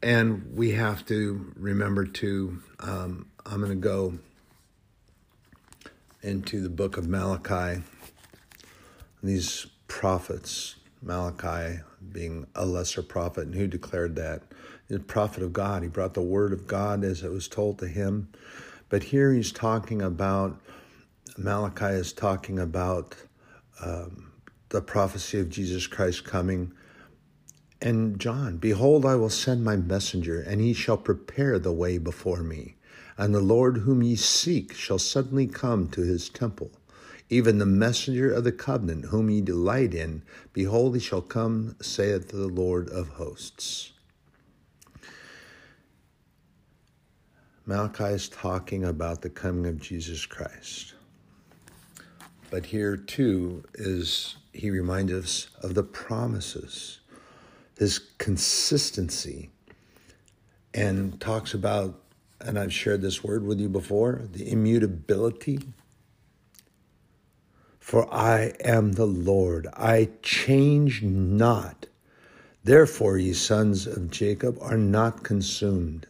And 0.01 0.55
we 0.55 0.71
have 0.71 1.05
to 1.07 1.53
remember 1.55 2.05
to 2.05 2.61
um, 2.79 3.27
I'm 3.45 3.59
going 3.59 3.71
to 3.71 3.75
go 3.75 4.13
into 6.21 6.61
the 6.61 6.69
book 6.69 6.97
of 6.97 7.07
Malachi. 7.07 7.81
These 9.23 9.67
prophets, 9.87 10.75
Malachi 11.01 11.79
being 12.11 12.45
a 12.55 12.65
lesser 12.65 13.01
prophet, 13.01 13.45
and 13.45 13.55
who 13.55 13.67
declared 13.67 14.15
that? 14.15 14.43
The 14.87 14.99
prophet 14.99 15.41
of 15.41 15.53
God. 15.53 15.81
He 15.81 15.89
brought 15.89 16.13
the 16.13 16.21
word 16.21 16.53
of 16.53 16.67
God 16.67 17.03
as 17.03 17.23
it 17.23 17.31
was 17.31 17.47
told 17.47 17.79
to 17.79 17.87
him. 17.87 18.29
But 18.95 19.03
here 19.03 19.33
he's 19.33 19.51
talking 19.51 20.01
about, 20.01 20.57
Malachi 21.37 21.97
is 21.97 22.13
talking 22.13 22.59
about 22.59 23.17
um, 23.81 24.31
the 24.69 24.79
prophecy 24.81 25.37
of 25.37 25.49
Jesus 25.49 25.85
Christ 25.85 26.23
coming. 26.23 26.71
And 27.81 28.17
John, 28.17 28.55
behold, 28.55 29.05
I 29.05 29.15
will 29.15 29.29
send 29.29 29.65
my 29.65 29.75
messenger, 29.75 30.39
and 30.39 30.61
he 30.61 30.71
shall 30.71 30.95
prepare 30.95 31.59
the 31.59 31.73
way 31.73 31.97
before 31.97 32.41
me. 32.41 32.77
And 33.17 33.35
the 33.35 33.41
Lord 33.41 33.79
whom 33.79 34.01
ye 34.01 34.15
seek 34.15 34.73
shall 34.73 34.97
suddenly 34.97 35.47
come 35.47 35.89
to 35.89 35.99
his 35.99 36.29
temple. 36.29 36.71
Even 37.29 37.57
the 37.57 37.65
messenger 37.65 38.31
of 38.31 38.45
the 38.45 38.53
covenant 38.53 39.07
whom 39.07 39.29
ye 39.29 39.41
delight 39.41 39.93
in, 39.93 40.21
behold, 40.53 40.93
he 40.93 41.01
shall 41.01 41.21
come, 41.21 41.75
saith 41.81 42.29
the 42.29 42.47
Lord 42.47 42.87
of 42.87 43.09
hosts. 43.09 43.91
Malachi 47.65 48.13
is 48.13 48.29
talking 48.29 48.83
about 48.83 49.21
the 49.21 49.29
coming 49.29 49.65
of 49.65 49.79
Jesus 49.79 50.25
Christ. 50.25 50.93
But 52.51 52.65
here 52.65 52.95
too 52.95 53.63
is 53.73 54.35
he 54.53 54.69
reminds 54.69 55.11
us 55.11 55.47
of 55.61 55.73
the 55.73 55.83
promises, 55.83 56.99
his 57.77 57.99
consistency, 58.17 59.49
and 60.73 61.19
talks 61.19 61.53
about 61.53 62.01
and 62.41 62.59
I've 62.59 62.73
shared 62.73 63.01
this 63.01 63.23
word 63.23 63.43
with 63.43 63.59
you 63.59 63.69
before 63.69 64.27
the 64.31 64.51
immutability. 64.51 65.59
For 67.79 68.11
I 68.13 68.53
am 68.63 68.93
the 68.93 69.07
Lord, 69.07 69.67
I 69.73 70.09
change 70.21 71.01
not. 71.01 71.87
Therefore, 72.63 73.17
ye 73.17 73.33
sons 73.33 73.87
of 73.87 74.11
Jacob 74.11 74.57
are 74.61 74.77
not 74.77 75.23
consumed. 75.23 76.07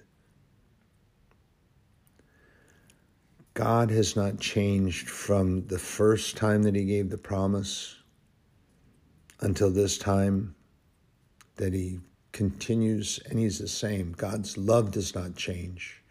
God 3.56 3.90
has 3.90 4.18
not 4.18 4.40
changed 4.40 5.10
from 5.10 5.66
the 5.68 5.80
first 5.80 6.36
time 6.36 6.62
that 6.64 6.76
He 6.76 6.84
gave 6.84 7.10
the 7.10 7.18
promise 7.18 7.96
until 9.40 9.72
this 9.72 9.98
time 9.98 10.54
that 11.56 11.74
He 11.74 12.00
continues 12.34 13.18
and 13.30 13.40
He's 13.40 13.58
the 13.58 13.68
same. 13.70 14.12
God's 14.12 14.58
love 14.58 14.92
does 14.92 15.16
not 15.16 15.36
change. 15.36 16.04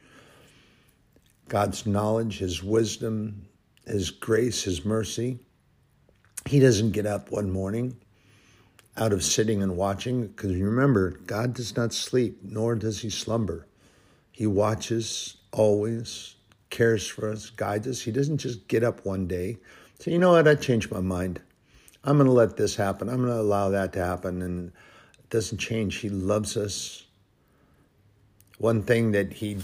God's 1.49 1.85
knowledge, 1.87 2.39
His 2.39 2.63
wisdom, 2.63 3.47
His 3.87 4.11
grace, 4.11 4.63
His 4.63 4.87
mercy. 4.87 5.39
He 6.47 6.61
doesn't 6.61 6.93
get 6.93 7.05
up 7.05 7.31
one 7.31 7.51
morning 7.51 7.95
out 8.97 9.13
of 9.13 9.23
sitting 9.23 9.63
and 9.63 9.77
watching, 9.77 10.29
because 10.29 10.57
remember, 10.57 11.11
God 11.27 11.53
does 11.53 11.77
not 11.77 11.93
sleep, 11.93 12.39
nor 12.43 12.75
does 12.75 13.03
He 13.03 13.11
slumber. 13.11 13.67
He 14.33 14.47
watches 14.47 15.37
always, 15.53 16.37
cares 16.75 17.07
for 17.07 17.31
us, 17.31 17.51
guides 17.51 17.87
us. 17.87 18.01
He 18.01 18.11
doesn't 18.11 18.39
just 18.39 18.67
get 18.67 18.83
up 18.83 19.07
one 19.07 19.27
day, 19.29 19.59
say, 20.01 20.11
you 20.11 20.19
know 20.19 20.33
what, 20.33 20.49
I 20.49 20.57
changed 20.57 20.91
my 20.91 21.01
mind. 21.01 21.41
I'm 22.03 22.19
going 22.19 22.27
to 22.27 22.33
let 22.33 22.57
this 22.57 22.75
happen. 22.75 23.09
I'm 23.09 23.19
going 23.19 23.29
to 23.29 23.41
allow 23.41 23.71
that 23.71 23.93
to 23.95 24.05
happen. 24.05 24.43
And 24.43 24.73
it 25.19 25.31
doesn't 25.31 25.59
change. 25.59 25.97
He 25.97 26.09
loves 26.09 26.57
us. 26.57 27.07
One 28.59 28.83
thing 28.83 29.13
that 29.13 29.35
he 29.35 29.59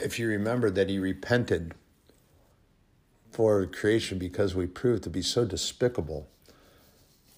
if 0.00 0.18
you 0.18 0.28
remember 0.28 0.70
that 0.70 0.88
he 0.88 0.98
repented 0.98 1.74
for 3.30 3.66
creation 3.66 4.18
because 4.18 4.54
we 4.54 4.66
proved 4.66 5.02
to 5.04 5.10
be 5.10 5.22
so 5.22 5.44
despicable 5.44 6.28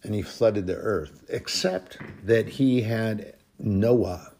and 0.02 0.14
he 0.14 0.22
flooded 0.22 0.66
the 0.66 0.76
earth, 0.76 1.24
except 1.28 1.98
that 2.24 2.48
he 2.48 2.82
had 2.82 3.34
Noah 3.58 4.32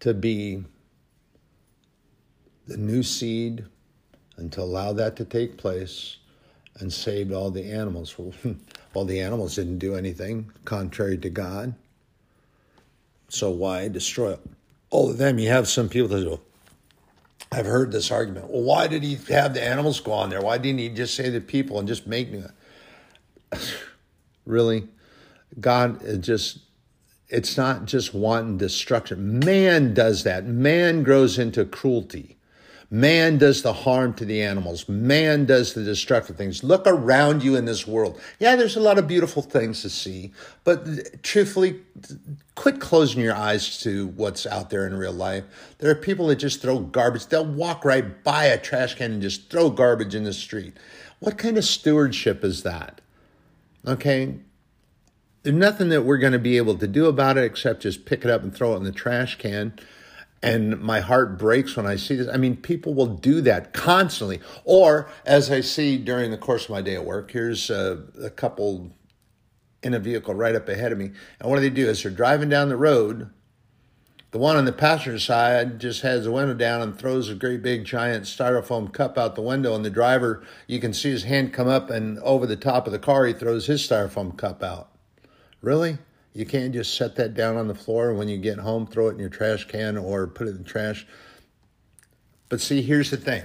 to 0.00 0.14
be 0.14 0.64
the 2.68 2.76
new 2.76 3.02
seed 3.02 3.64
and 4.36 4.52
to 4.52 4.62
allow 4.62 4.92
that 4.92 5.16
to 5.16 5.24
take 5.24 5.56
place 5.56 6.18
and 6.78 6.92
saved 6.92 7.32
all 7.32 7.50
the 7.50 7.72
animals. 7.72 8.14
Well, 8.94 9.04
the 9.04 9.20
animals 9.20 9.56
didn't 9.56 9.78
do 9.78 9.96
anything 9.96 10.52
contrary 10.64 11.18
to 11.18 11.30
God. 11.30 11.74
So 13.28 13.50
why 13.50 13.88
destroy 13.88 14.36
all 14.90 15.10
of 15.10 15.18
them. 15.18 15.38
You 15.38 15.48
have 15.48 15.68
some 15.68 15.88
people 15.88 16.08
that 16.08 16.24
go, 16.24 16.40
I've 17.50 17.66
heard 17.66 17.92
this 17.92 18.10
argument. 18.10 18.50
Well, 18.50 18.62
why 18.62 18.86
did 18.86 19.02
he 19.02 19.16
have 19.32 19.54
the 19.54 19.62
animals 19.62 20.00
go 20.00 20.12
on 20.12 20.30
there? 20.30 20.40
Why 20.40 20.58
didn't 20.58 20.80
he 20.80 20.88
just 20.88 21.14
say 21.14 21.30
the 21.30 21.40
people 21.40 21.78
and 21.78 21.88
just 21.88 22.06
make 22.06 22.30
me? 22.30 22.42
really? 24.46 24.88
God 25.60 26.22
just, 26.22 26.58
it's 27.28 27.56
not 27.56 27.86
just 27.86 28.14
wanton 28.14 28.58
destruction. 28.58 29.38
Man 29.40 29.94
does 29.94 30.24
that. 30.24 30.46
Man 30.46 31.02
grows 31.02 31.38
into 31.38 31.64
cruelty. 31.64 32.37
Man 32.90 33.36
does 33.36 33.60
the 33.60 33.74
harm 33.74 34.14
to 34.14 34.24
the 34.24 34.40
animals. 34.42 34.88
Man 34.88 35.44
does 35.44 35.74
the 35.74 35.84
destructive 35.84 36.36
things. 36.36 36.64
Look 36.64 36.86
around 36.86 37.44
you 37.44 37.54
in 37.54 37.66
this 37.66 37.86
world. 37.86 38.18
Yeah, 38.38 38.56
there's 38.56 38.76
a 38.76 38.80
lot 38.80 38.98
of 38.98 39.06
beautiful 39.06 39.42
things 39.42 39.82
to 39.82 39.90
see, 39.90 40.32
but 40.64 41.22
truthfully, 41.22 41.82
quit 42.54 42.80
closing 42.80 43.20
your 43.20 43.34
eyes 43.34 43.78
to 43.82 44.06
what's 44.08 44.46
out 44.46 44.70
there 44.70 44.86
in 44.86 44.96
real 44.96 45.12
life. 45.12 45.44
There 45.78 45.90
are 45.90 45.94
people 45.94 46.28
that 46.28 46.36
just 46.36 46.62
throw 46.62 46.78
garbage. 46.78 47.26
They'll 47.26 47.44
walk 47.44 47.84
right 47.84 48.24
by 48.24 48.44
a 48.44 48.58
trash 48.58 48.94
can 48.94 49.12
and 49.12 49.22
just 49.22 49.50
throw 49.50 49.68
garbage 49.68 50.14
in 50.14 50.24
the 50.24 50.32
street. 50.32 50.74
What 51.20 51.36
kind 51.36 51.58
of 51.58 51.66
stewardship 51.66 52.42
is 52.42 52.62
that? 52.62 53.02
Okay. 53.86 54.36
There's 55.42 55.54
nothing 55.54 55.90
that 55.90 56.02
we're 56.02 56.18
going 56.18 56.32
to 56.32 56.38
be 56.38 56.56
able 56.56 56.76
to 56.78 56.86
do 56.86 57.06
about 57.06 57.36
it 57.36 57.44
except 57.44 57.82
just 57.82 58.06
pick 58.06 58.24
it 58.24 58.30
up 58.30 58.42
and 58.42 58.54
throw 58.54 58.72
it 58.72 58.78
in 58.78 58.84
the 58.84 58.92
trash 58.92 59.36
can 59.36 59.78
and 60.42 60.78
my 60.80 61.00
heart 61.00 61.38
breaks 61.38 61.76
when 61.76 61.86
I 61.86 61.96
see 61.96 62.16
this. 62.16 62.28
I 62.28 62.36
mean, 62.36 62.56
people 62.56 62.94
will 62.94 63.06
do 63.06 63.40
that 63.42 63.72
constantly. 63.72 64.40
Or 64.64 65.08
as 65.26 65.50
I 65.50 65.60
see 65.60 65.98
during 65.98 66.30
the 66.30 66.38
course 66.38 66.64
of 66.64 66.70
my 66.70 66.82
day 66.82 66.94
at 66.94 67.04
work, 67.04 67.30
here's 67.30 67.70
a, 67.70 68.04
a 68.22 68.30
couple 68.30 68.92
in 69.82 69.94
a 69.94 69.98
vehicle 69.98 70.34
right 70.34 70.54
up 70.54 70.68
ahead 70.68 70.92
of 70.92 70.98
me. 70.98 71.10
And 71.40 71.50
what 71.50 71.56
do 71.56 71.62
they 71.62 71.70
do? 71.70 71.88
As 71.88 72.02
they're 72.02 72.12
driving 72.12 72.48
down 72.48 72.68
the 72.68 72.76
road, 72.76 73.30
the 74.30 74.38
one 74.38 74.56
on 74.56 74.64
the 74.64 74.72
passenger 74.72 75.18
side 75.18 75.80
just 75.80 76.02
has 76.02 76.24
the 76.24 76.32
window 76.32 76.54
down 76.54 76.82
and 76.82 76.96
throws 76.96 77.28
a 77.28 77.34
great 77.34 77.62
big 77.62 77.84
giant 77.84 78.24
styrofoam 78.24 78.92
cup 78.92 79.16
out 79.16 79.34
the 79.34 79.42
window. 79.42 79.74
And 79.74 79.84
the 79.84 79.90
driver, 79.90 80.44
you 80.66 80.80
can 80.80 80.92
see 80.92 81.10
his 81.10 81.24
hand 81.24 81.52
come 81.52 81.68
up 81.68 81.90
and 81.90 82.18
over 82.20 82.46
the 82.46 82.56
top 82.56 82.86
of 82.86 82.92
the 82.92 82.98
car, 82.98 83.26
he 83.26 83.32
throws 83.32 83.66
his 83.66 83.86
styrofoam 83.86 84.36
cup 84.36 84.62
out. 84.62 84.90
Really? 85.60 85.98
You 86.32 86.46
can't 86.46 86.72
just 86.72 86.94
set 86.96 87.16
that 87.16 87.34
down 87.34 87.56
on 87.56 87.68
the 87.68 87.74
floor 87.74 88.14
when 88.14 88.28
you 88.28 88.38
get 88.38 88.58
home, 88.58 88.86
throw 88.86 89.08
it 89.08 89.12
in 89.12 89.18
your 89.18 89.28
trash 89.28 89.66
can 89.66 89.96
or 89.96 90.26
put 90.26 90.46
it 90.46 90.50
in 90.50 90.58
the 90.58 90.64
trash. 90.64 91.06
But 92.48 92.60
see, 92.60 92.82
here's 92.82 93.10
the 93.10 93.16
thing. 93.16 93.42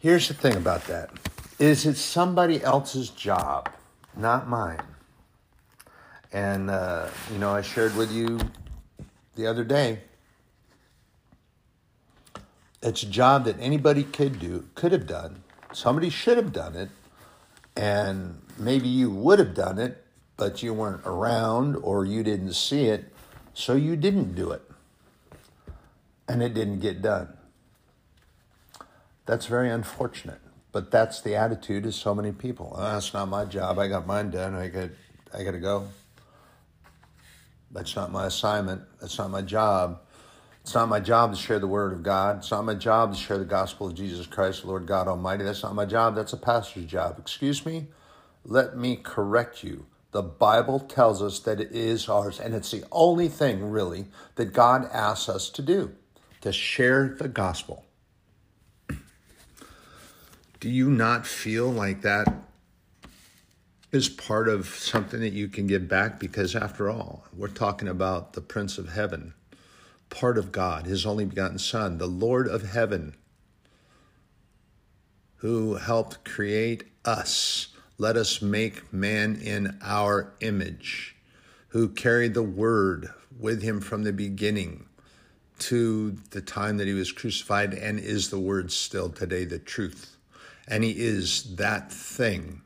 Here's 0.00 0.28
the 0.28 0.34
thing 0.34 0.56
about 0.56 0.84
that. 0.84 1.10
Is 1.58 1.86
it 1.86 1.96
somebody 1.96 2.62
else's 2.62 3.10
job, 3.10 3.68
not 4.16 4.48
mine? 4.48 4.82
And 6.32 6.70
uh, 6.70 7.08
you 7.32 7.38
know, 7.38 7.50
I 7.50 7.62
shared 7.62 7.96
with 7.96 8.12
you 8.12 8.38
the 9.34 9.46
other 9.46 9.64
day. 9.64 10.00
It's 12.80 13.02
a 13.02 13.08
job 13.08 13.44
that 13.46 13.56
anybody 13.58 14.04
could 14.04 14.38
do, 14.38 14.68
could 14.76 14.92
have 14.92 15.06
done. 15.06 15.42
Somebody 15.72 16.10
should 16.10 16.36
have 16.36 16.52
done 16.52 16.76
it, 16.76 16.90
and 17.76 18.40
maybe 18.56 18.88
you 18.88 19.10
would 19.10 19.38
have 19.40 19.54
done 19.54 19.78
it 19.78 20.04
but 20.38 20.62
you 20.62 20.72
weren't 20.72 21.02
around 21.04 21.76
or 21.76 22.06
you 22.06 22.22
didn't 22.22 22.54
see 22.54 22.86
it, 22.86 23.12
so 23.52 23.74
you 23.74 23.96
didn't 23.96 24.34
do 24.34 24.52
it. 24.52 24.62
And 26.26 26.42
it 26.42 26.54
didn't 26.54 26.78
get 26.78 27.02
done. 27.02 27.36
That's 29.26 29.44
very 29.44 29.68
unfortunate, 29.68 30.40
but 30.72 30.90
that's 30.90 31.20
the 31.20 31.34
attitude 31.34 31.84
of 31.84 31.94
so 31.94 32.14
many 32.14 32.32
people. 32.32 32.74
Oh, 32.74 32.82
that's 32.82 33.12
not 33.12 33.28
my 33.28 33.44
job. 33.44 33.78
I 33.78 33.88
got 33.88 34.06
mine 34.06 34.30
done. 34.30 34.54
I 34.54 34.68
got 34.68 34.90
I 35.36 35.42
got 35.42 35.50
to 35.50 35.58
go. 35.58 35.88
That's 37.70 37.94
not 37.94 38.10
my 38.10 38.26
assignment. 38.26 38.82
That's 39.00 39.18
not 39.18 39.30
my 39.30 39.42
job. 39.42 40.00
It's 40.62 40.74
not 40.74 40.88
my 40.88 41.00
job 41.00 41.34
to 41.34 41.36
share 41.36 41.58
the 41.58 41.66
word 41.66 41.92
of 41.92 42.02
God. 42.02 42.38
It's 42.38 42.50
not 42.50 42.64
my 42.64 42.74
job 42.74 43.14
to 43.14 43.18
share 43.18 43.38
the 43.38 43.44
gospel 43.44 43.88
of 43.88 43.94
Jesus 43.94 44.26
Christ, 44.26 44.64
Lord 44.64 44.86
God 44.86 45.08
Almighty. 45.08 45.44
That's 45.44 45.62
not 45.62 45.74
my 45.74 45.84
job. 45.84 46.14
That's 46.14 46.32
a 46.32 46.38
pastor's 46.38 46.84
job. 46.84 47.16
Excuse 47.18 47.66
me? 47.66 47.88
Let 48.44 48.76
me 48.76 48.96
correct 48.96 49.64
you. 49.64 49.86
The 50.10 50.22
Bible 50.22 50.80
tells 50.80 51.22
us 51.22 51.38
that 51.40 51.60
it 51.60 51.72
is 51.72 52.08
ours, 52.08 52.40
and 52.40 52.54
it's 52.54 52.70
the 52.70 52.84
only 52.90 53.28
thing 53.28 53.70
really 53.70 54.06
that 54.36 54.54
God 54.54 54.88
asks 54.92 55.28
us 55.28 55.50
to 55.50 55.62
do 55.62 55.92
to 56.40 56.52
share 56.52 57.16
the 57.18 57.28
gospel. 57.28 57.84
Do 60.60 60.70
you 60.70 60.90
not 60.90 61.26
feel 61.26 61.70
like 61.70 62.02
that 62.02 62.26
is 63.92 64.08
part 64.08 64.48
of 64.48 64.66
something 64.66 65.20
that 65.20 65.32
you 65.32 65.48
can 65.48 65.66
give 65.66 65.88
back? 65.88 66.18
Because 66.18 66.56
after 66.56 66.88
all, 66.90 67.24
we're 67.36 67.48
talking 67.48 67.88
about 67.88 68.32
the 68.32 68.40
Prince 68.40 68.78
of 68.78 68.88
Heaven, 68.92 69.34
part 70.10 70.38
of 70.38 70.50
God, 70.50 70.86
his 70.86 71.06
only 71.06 71.26
begotten 71.26 71.58
Son, 71.58 71.98
the 71.98 72.06
Lord 72.06 72.48
of 72.48 72.62
Heaven, 72.70 73.14
who 75.36 75.74
helped 75.74 76.24
create 76.24 76.84
us 77.04 77.68
let 77.98 78.16
us 78.16 78.40
make 78.40 78.92
man 78.92 79.36
in 79.42 79.76
our 79.82 80.32
image, 80.40 81.16
who 81.68 81.88
carried 81.88 82.32
the 82.32 82.42
word 82.42 83.10
with 83.38 83.62
him 83.62 83.80
from 83.80 84.04
the 84.04 84.12
beginning 84.12 84.86
to 85.58 86.12
the 86.30 86.40
time 86.40 86.76
that 86.76 86.86
he 86.86 86.94
was 86.94 87.10
crucified 87.10 87.74
and 87.74 87.98
is 87.98 88.30
the 88.30 88.38
word 88.38 88.70
still 88.70 89.10
today, 89.10 89.44
the 89.44 89.58
truth. 89.58 90.16
And 90.68 90.84
he 90.84 90.92
is 90.92 91.56
that 91.56 91.90
thing, 91.90 92.62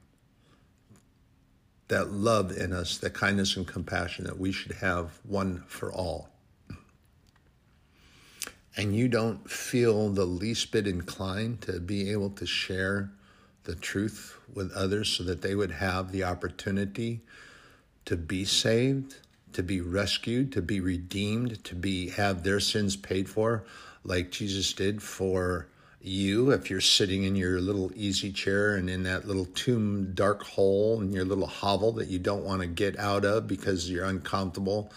that 1.89 2.11
love 2.11 2.57
in 2.57 2.73
us, 2.73 2.99
the 2.99 3.11
kindness 3.11 3.57
and 3.57 3.67
compassion 3.67 4.27
that 4.27 4.39
we 4.39 4.53
should 4.53 4.73
have 4.73 5.19
one 5.25 5.65
for 5.67 5.91
all. 5.91 6.29
And 8.77 8.95
you 8.95 9.09
don't 9.09 9.51
feel 9.51 10.11
the 10.11 10.25
least 10.25 10.73
bit 10.73 10.87
inclined 10.87 11.63
to 11.63 11.81
be 11.81 12.11
able 12.11 12.31
to 12.31 12.47
share 12.47 13.11
the 13.65 13.75
truth 13.75 14.39
with 14.53 14.73
others 14.73 15.09
so 15.09 15.23
that 15.25 15.43
they 15.43 15.55
would 15.55 15.71
have 15.71 16.13
the 16.13 16.25
opportunity 16.25 17.21
to 18.05 18.17
be 18.17 18.45
saved, 18.45 19.17
to 19.53 19.63
be 19.63 19.81
rescued, 19.81 20.53
to 20.53 20.63
be 20.63 20.81
redeemed, 20.81 21.63
to 21.65 21.75
be 21.75 22.11
have 22.11 22.43
their 22.43 22.61
sins 22.61 22.97
paid 22.97 23.29
for 23.29 23.65
like 24.05 24.31
Jesus 24.31 24.73
did 24.73 25.03
for 25.03 25.69
you. 26.01 26.51
If 26.51 26.71
you're 26.71 26.81
sitting 26.81 27.23
in 27.23 27.37
your 27.37 27.61
little 27.61 27.93
easy 27.95 28.33
chair 28.33 28.75
and 28.75 28.91
in 28.91 29.05
that 29.05 29.27
little 29.27 29.45
tomb 29.45 30.13
dark 30.15 30.43
hole 30.43 31.01
in 31.01 31.13
your 31.13 31.25
little 31.25 31.47
hovel 31.47 31.93
that 31.93 32.09
you 32.09 32.19
don't 32.19 32.45
want 32.45 32.63
to 32.63 32.67
get 32.67 32.99
out 32.99 33.25
of 33.25 33.47
because 33.47 33.91
you're 33.91 34.05
uncomfortable 34.05 34.93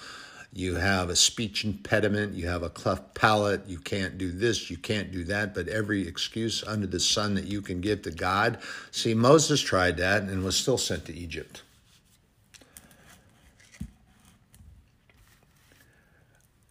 you 0.57 0.75
have 0.75 1.09
a 1.09 1.17
speech 1.17 1.65
impediment, 1.65 2.33
you 2.33 2.47
have 2.47 2.63
a 2.63 2.69
cleft 2.69 3.13
palate, 3.13 3.67
you 3.67 3.77
can't 3.77 4.17
do 4.17 4.31
this, 4.31 4.71
you 4.71 4.77
can't 4.77 5.11
do 5.11 5.25
that, 5.25 5.53
but 5.53 5.67
every 5.67 6.07
excuse 6.07 6.63
under 6.65 6.87
the 6.87 6.99
sun 6.99 7.35
that 7.35 7.43
you 7.43 7.61
can 7.61 7.81
give 7.81 8.03
to 8.03 8.11
God. 8.11 8.59
See, 8.89 9.13
Moses 9.13 9.59
tried 9.59 9.97
that 9.97 10.23
and 10.23 10.45
was 10.45 10.55
still 10.55 10.77
sent 10.77 11.03
to 11.07 11.13
Egypt. 11.13 11.61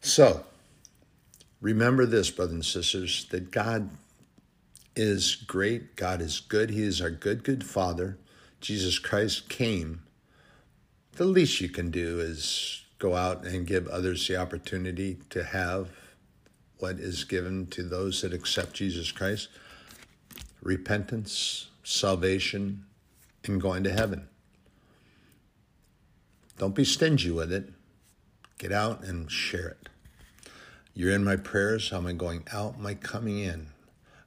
So, 0.01 0.45
remember 1.61 2.07
this, 2.07 2.31
brothers 2.31 2.55
and 2.55 2.65
sisters, 2.65 3.27
that 3.27 3.51
God 3.51 3.91
is 4.97 5.35
great, 5.35 5.95
God 5.95 6.23
is 6.23 6.41
good, 6.41 6.71
He 6.71 6.85
is 6.85 7.03
our 7.03 7.11
good, 7.11 7.45
good 7.45 7.67
Father. 7.67 8.17
Jesus 8.63 8.99
Christ 8.99 9.51
came. 9.51 10.05
The 11.17 11.27
least 11.27 11.61
you 11.61 11.69
can 11.69 11.91
do 11.91 12.19
is 12.19 12.84
go 13.05 13.15
out 13.15 13.45
and 13.45 13.67
give 13.67 13.87
others 13.89 14.27
the 14.27 14.35
opportunity 14.35 15.19
to 15.29 15.45
have 15.45 15.91
what 16.79 16.99
is 16.99 17.25
given 17.25 17.67
to 17.67 17.83
those 17.83 18.23
that 18.23 18.33
accept 18.33 18.73
Jesus 18.73 19.13
Christ 19.13 19.51
repentance, 20.63 21.69
salvation, 21.83 22.87
and 23.45 23.61
going 23.61 23.85
to 23.85 23.93
heaven. 23.93 24.27
Don't 26.57 26.75
be 26.75 26.87
stingy 26.87 27.31
with 27.31 27.53
it. 27.53 27.69
Get 28.57 28.73
out 28.73 29.05
and 29.05 29.31
share 29.31 29.69
it. 29.69 29.91
You're 30.95 31.13
in 31.13 31.25
my 31.25 31.37
prayers. 31.37 31.91
How 31.91 31.99
am 31.99 32.07
I 32.07 32.15
going 32.15 32.47
out? 32.51 32.77
I 32.83 32.95
coming 32.95 33.39
in? 33.39 33.67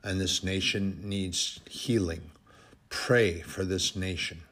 And 0.04 0.22
this 0.22 0.44
nation 0.44 1.00
needs 1.02 1.60
healing. 1.68 2.30
Pray 2.90 3.42
for 3.42 3.66
this 3.66 3.96
nation. 3.96 4.44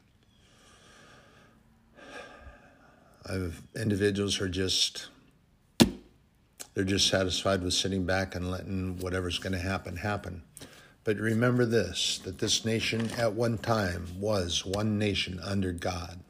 I 3.28 3.32
have 3.32 3.60
individuals 3.74 4.40
are 4.40 4.48
just 4.48 5.08
they're 6.74 6.84
just 6.84 7.08
satisfied 7.08 7.62
with 7.62 7.72
sitting 7.74 8.04
back 8.04 8.34
and 8.34 8.50
letting 8.50 8.98
whatever's 8.98 9.38
going 9.38 9.54
to 9.54 9.58
happen 9.58 9.96
happen. 9.96 10.42
But 11.04 11.16
remember 11.16 11.64
this 11.64 12.18
that 12.24 12.38
this 12.38 12.64
nation 12.64 13.10
at 13.18 13.32
one 13.32 13.58
time 13.58 14.06
was 14.20 14.64
one 14.64 14.98
nation 14.98 15.40
under 15.42 15.72
God. 15.72 16.20